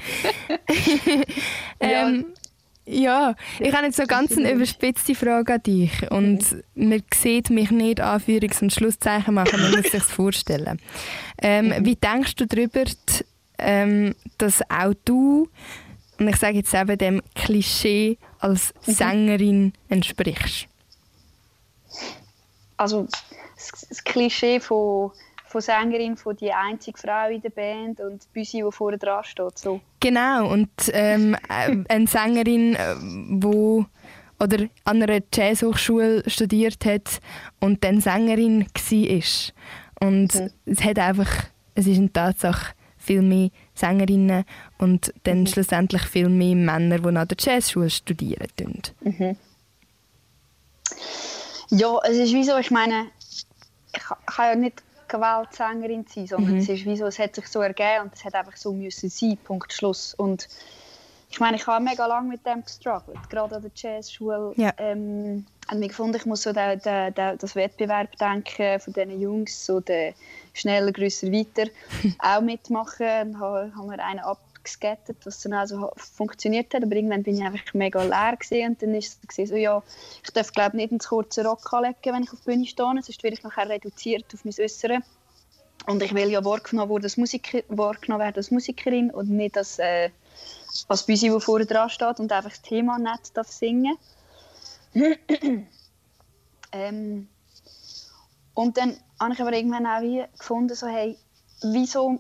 ähm, 1.81 2.27
ja, 2.87 3.37
ich 3.61 3.73
habe 3.73 3.87
jetzt 3.87 3.99
so 3.99 4.05
ganz 4.05 4.37
eine 4.37 4.51
überspitzte 4.51 5.15
Frage 5.15 5.55
an 5.55 5.63
dich 5.63 6.11
und 6.11 6.45
man 6.75 7.05
sieht 7.15 7.51
mich 7.51 7.71
nicht 7.71 8.03
Anführungs- 8.03 8.63
und 8.63 8.73
Schlusszeichen 8.73 9.35
machen, 9.35 9.61
man 9.63 9.71
muss 9.71 9.93
sich 9.93 10.03
vorstellen. 10.03 10.81
Ähm, 11.41 11.73
wie 11.83 11.95
denkst 11.95 12.35
du 12.35 12.47
darüber, 12.47 12.83
ähm, 13.59 14.17
dass 14.39 14.61
auch 14.69 14.95
du, 15.05 15.49
und 16.19 16.29
ich 16.29 16.37
sage 16.37 16.57
jetzt 16.57 16.75
eben 16.75 16.99
dem 16.99 17.23
Klischee 17.37 18.19
als 18.41 18.75
Sängerin 18.83 19.73
entsprichst? 19.89 20.67
Also 22.77 23.07
das 23.55 24.05
Klischee 24.05 24.61
von, 24.61 25.13
von 25.47 25.61
Sängerin, 25.61 26.17
von 26.17 26.37
die 26.37 26.53
einzige 26.53 26.99
Frau 26.99 27.29
in 27.31 27.41
der 27.41 27.51
Band 27.51 28.01
und 28.01 28.31
Büsi, 28.33 28.63
die 28.63 28.73
vorne 28.73 28.99
dran 28.99 29.25
steht. 29.25 29.59
So. 29.59 29.81
Genau, 30.01 30.51
und 30.51 30.71
ähm, 30.93 31.37
äh, 31.49 31.77
eine 31.89 32.07
Sängerin, 32.07 32.75
äh, 32.75 32.97
wo 33.41 33.87
oder 34.39 34.67
an 34.85 35.03
einer 35.03 35.23
Jazzhochschule 35.33 36.23
studiert 36.29 36.85
hat 36.85 37.21
und 37.61 37.83
dann 37.85 38.01
Sängerin 38.01 38.67
war. 38.67 40.07
Und 40.09 40.35
mhm. 40.35 40.51
es 40.67 40.85
hat 40.85 40.99
einfach, 40.99 41.31
es 41.75 41.87
ist 41.87 41.99
eine 41.99 42.13
Tatsache, 42.13 42.75
viel 42.99 43.23
mehr 43.23 43.51
Sängerinnen 43.75 44.45
und 44.79 45.15
dann 45.23 45.41
mhm. 45.41 45.47
schlussendlich 45.47 46.03
viel 46.03 46.29
mehr 46.29 46.57
Männer, 46.57 46.99
die 46.99 47.17
an 47.17 47.29
der 47.29 47.37
Jazzschule 47.39 47.89
studieren. 47.89 48.49
Mhm. 49.01 49.37
Ja, 51.71 51.99
es 52.05 52.17
ist 52.17 52.33
wie 52.33 52.45
so, 52.45 52.57
ich 52.59 52.71
meine, 52.71 53.07
ich 53.95 54.03
kann 54.03 54.49
ja 54.49 54.55
nicht 54.55 54.83
gewählt 55.09 55.53
Sängerin 55.53 56.05
sein, 56.09 56.27
sondern 56.27 56.55
mhm. 56.55 56.61
es 56.61 56.69
ist 56.69 56.85
wie 56.85 56.97
so, 56.97 57.07
es 57.07 57.19
hat 57.19 57.35
sich 57.35 57.47
so 57.47 57.61
ergeben 57.61 58.05
und 58.05 58.15
es 58.15 58.25
hat 58.25 58.35
einfach 58.35 58.57
so 58.57 58.73
müssen 58.73 59.09
sein, 59.09 59.39
Punkt, 59.45 59.73
Schluss. 59.73 60.15
Und 60.15 60.49
ich 61.31 61.41
meine, 61.41 61.57
ich 61.57 61.67
habe 61.67 61.85
mega 61.85 62.07
lange 62.07 62.29
mit 62.29 62.47
dem 62.47 62.63
gestruggelt, 62.63 63.29
gerade 63.31 63.57
an 63.57 63.63
der 63.63 63.71
Jazzschule. 63.75 64.53
Ja. 64.57 64.73
Ähm, 64.79 65.47
und 65.71 65.83
ich 65.83 65.89
gefunden, 65.89 66.17
ich 66.17 66.27
muss 66.27 66.43
so 66.43 66.53
den, 66.53 66.81
den, 66.81 67.13
den, 67.15 67.39
das 67.39 67.57
Wettbewerb 67.57 68.17
denken 68.17 68.79
von 68.79 68.93
diesen 68.93 69.21
Jungs, 69.21 69.67
so 69.67 69.81
der 69.81 70.15
schneller, 70.55 70.93
grösser, 70.93 71.33
weiter, 71.33 71.69
auch 72.21 72.41
mitmachen. 72.41 73.35
Und 73.35 73.41
habe, 73.41 73.73
habe 73.77 73.89
mir 73.89 74.03
einen 74.03 74.21
ab 74.21 74.39
geskettet, 74.67 75.17
was 75.25 75.41
dann 75.41 75.55
also 75.55 75.91
funktioniert 75.97 76.75
hat. 76.75 76.83
Aber 76.83 76.95
irgendwann 76.95 77.23
bin 77.23 77.37
ich 77.37 77.45
einfach 77.45 77.75
mega 77.75 78.03
leer 78.03 78.37
gewesen. 78.37 78.71
und 78.71 78.83
dann 78.83 78.95
ist 78.95 79.19
es 79.29 79.49
so, 79.49 79.57
ja, 79.57 79.83
ich 80.23 80.31
darf 80.31 80.53
glaube 80.53 80.77
nicht 80.77 80.93
ins 80.93 81.09
kurze 81.09 81.45
Rock 81.45 81.73
anlegen, 81.73 81.97
wenn 82.05 82.23
ich 82.23 82.33
auf 82.33 82.41
der 82.41 82.53
Bühne 82.53 82.67
stehe, 82.67 82.87
sonst 82.87 83.23
werde 83.23 83.37
ich 83.37 83.43
nachher 83.43 83.69
reduziert 83.69 84.27
auf 84.35 84.45
mein 84.45 84.55
Äußere. 84.59 85.01
Und 85.87 86.03
ich 86.03 86.15
will 86.15 86.31
ja 86.31 86.45
wahrgenommen 86.45 86.91
werden 86.91 87.05
als, 87.05 87.17
Musiker, 87.17 87.61
wahrgenommen 87.69 88.25
werden 88.25 88.37
als 88.37 88.51
Musikerin 88.51 89.11
und 89.11 89.31
nicht 89.31 89.57
als, 89.57 89.79
äh, 89.79 90.11
als 90.89 91.05
Büsi, 91.05 91.31
die 91.31 91.41
vorne 91.41 91.65
dran 91.65 91.91
steht 91.91 92.19
und 92.19 92.33
einfach 92.33 92.51
das 92.51 92.63
Thema 92.63 92.99
nicht 92.99 93.33
singen 93.45 93.97
ähm, 96.73 97.29
Und 98.55 98.77
dann 98.77 98.97
habe 99.21 99.35
ich 99.35 99.41
aber 99.41 99.53
irgendwann 99.53 99.87
auch 99.87 100.01
wie 100.01 100.25
gefunden, 100.39 100.75
so, 100.75 100.87
hey, 100.87 101.17
wieso 101.63 102.19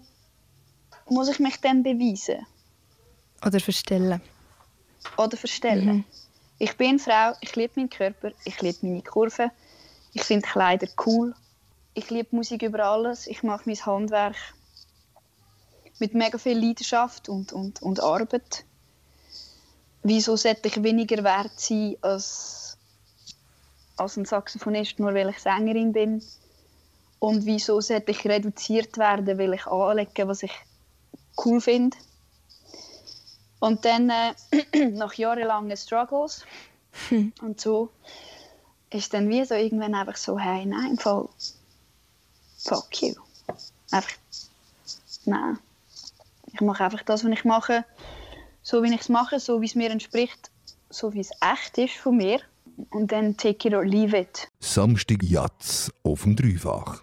muss 1.09 1.29
ich 1.29 1.38
mich 1.38 1.61
dann 1.61 1.83
beweisen? 1.83 2.47
Oder 3.45 3.61
verstellen. 3.61 4.21
Oder 5.16 5.37
verstellen. 5.37 5.87
Mhm. 5.87 6.05
Ich 6.59 6.77
bin 6.77 6.99
Frau, 6.99 7.35
ich 7.40 7.55
liebe 7.55 7.75
meinen 7.77 7.90
Körper, 7.90 8.33
ich 8.45 8.61
liebe 8.62 8.79
meine 8.83 9.03
Kurven, 9.03 9.51
ich 10.14 10.23
finde 10.23 10.49
Kleider 10.49 10.88
cool, 11.05 11.35
ich 11.95 12.09
liebe 12.11 12.35
Musik 12.35 12.62
über 12.62 12.85
alles, 12.85 13.27
ich 13.27 13.42
mache 13.42 13.64
mein 13.66 13.87
Handwerk 13.87 14.37
mit 15.99 16.14
mega 16.14 16.38
viel 16.38 16.59
Leidenschaft 16.59 17.29
und, 17.29 17.53
und, 17.53 17.83
und 17.83 18.01
Arbeit. 18.01 18.64
Wieso 20.03 20.37
sollte 20.37 20.69
ich 20.69 20.83
weniger 20.83 21.23
wert 21.25 21.59
sein 21.59 21.97
als, 22.01 22.79
als 23.97 24.16
ein 24.16 24.25
Saxophonist, 24.25 24.99
nur 24.99 25.14
weil 25.14 25.31
ich 25.31 25.38
Sängerin 25.38 25.92
bin? 25.92 26.23
Und 27.19 27.47
wieso 27.47 27.81
sollte 27.81 28.12
ich 28.12 28.25
reduziert 28.25 28.99
werden, 28.99 29.38
weil 29.38 29.55
ich 29.55 29.66
anlege, 29.66 30.29
was 30.29 30.42
ich 30.42 30.53
cool 31.44 31.61
finde. 31.61 31.96
Und 33.59 33.85
dann 33.85 34.11
äh, 34.11 34.88
nach 34.90 35.14
jahrelangen 35.14 35.77
Struggles 35.77 36.44
hm. 37.09 37.33
und 37.40 37.61
so 37.61 37.90
ist 38.90 39.14
dann 39.14 39.29
wie 39.29 39.44
so 39.44 39.55
irgendwann 39.55 39.94
einfach 39.94 40.16
so, 40.16 40.38
hey, 40.38 40.64
nein, 40.64 40.92
im 40.92 40.99
Fall, 40.99 41.29
fuck 42.59 43.03
you. 43.03 43.14
Einfach, 43.90 44.16
nein. 45.25 45.59
Ich 46.53 46.61
mache 46.61 46.85
einfach 46.85 47.03
das, 47.03 47.25
was 47.25 47.31
ich 47.31 47.44
mache, 47.44 47.85
so 48.62 48.83
wie 48.83 48.94
ich 48.94 49.01
es 49.01 49.09
mache, 49.09 49.40
so 49.40 49.61
wie 49.61 49.66
es 49.66 49.75
mir 49.75 49.90
entspricht, 49.90 50.51
so 50.88 51.12
wie 51.12 51.20
es 51.20 51.31
echt 51.40 51.77
ist 51.79 51.96
von 51.96 52.16
mir. 52.16 52.40
Und 52.90 53.12
dann 53.12 53.37
take 53.37 53.68
it 53.68 53.75
or 53.75 53.85
leave 53.85 54.16
it. 54.16 54.49
Samstag 54.61 55.22
Jatz 55.22 55.90
auf 56.03 56.22
dem 56.22 56.37
Dreifach. 56.37 57.03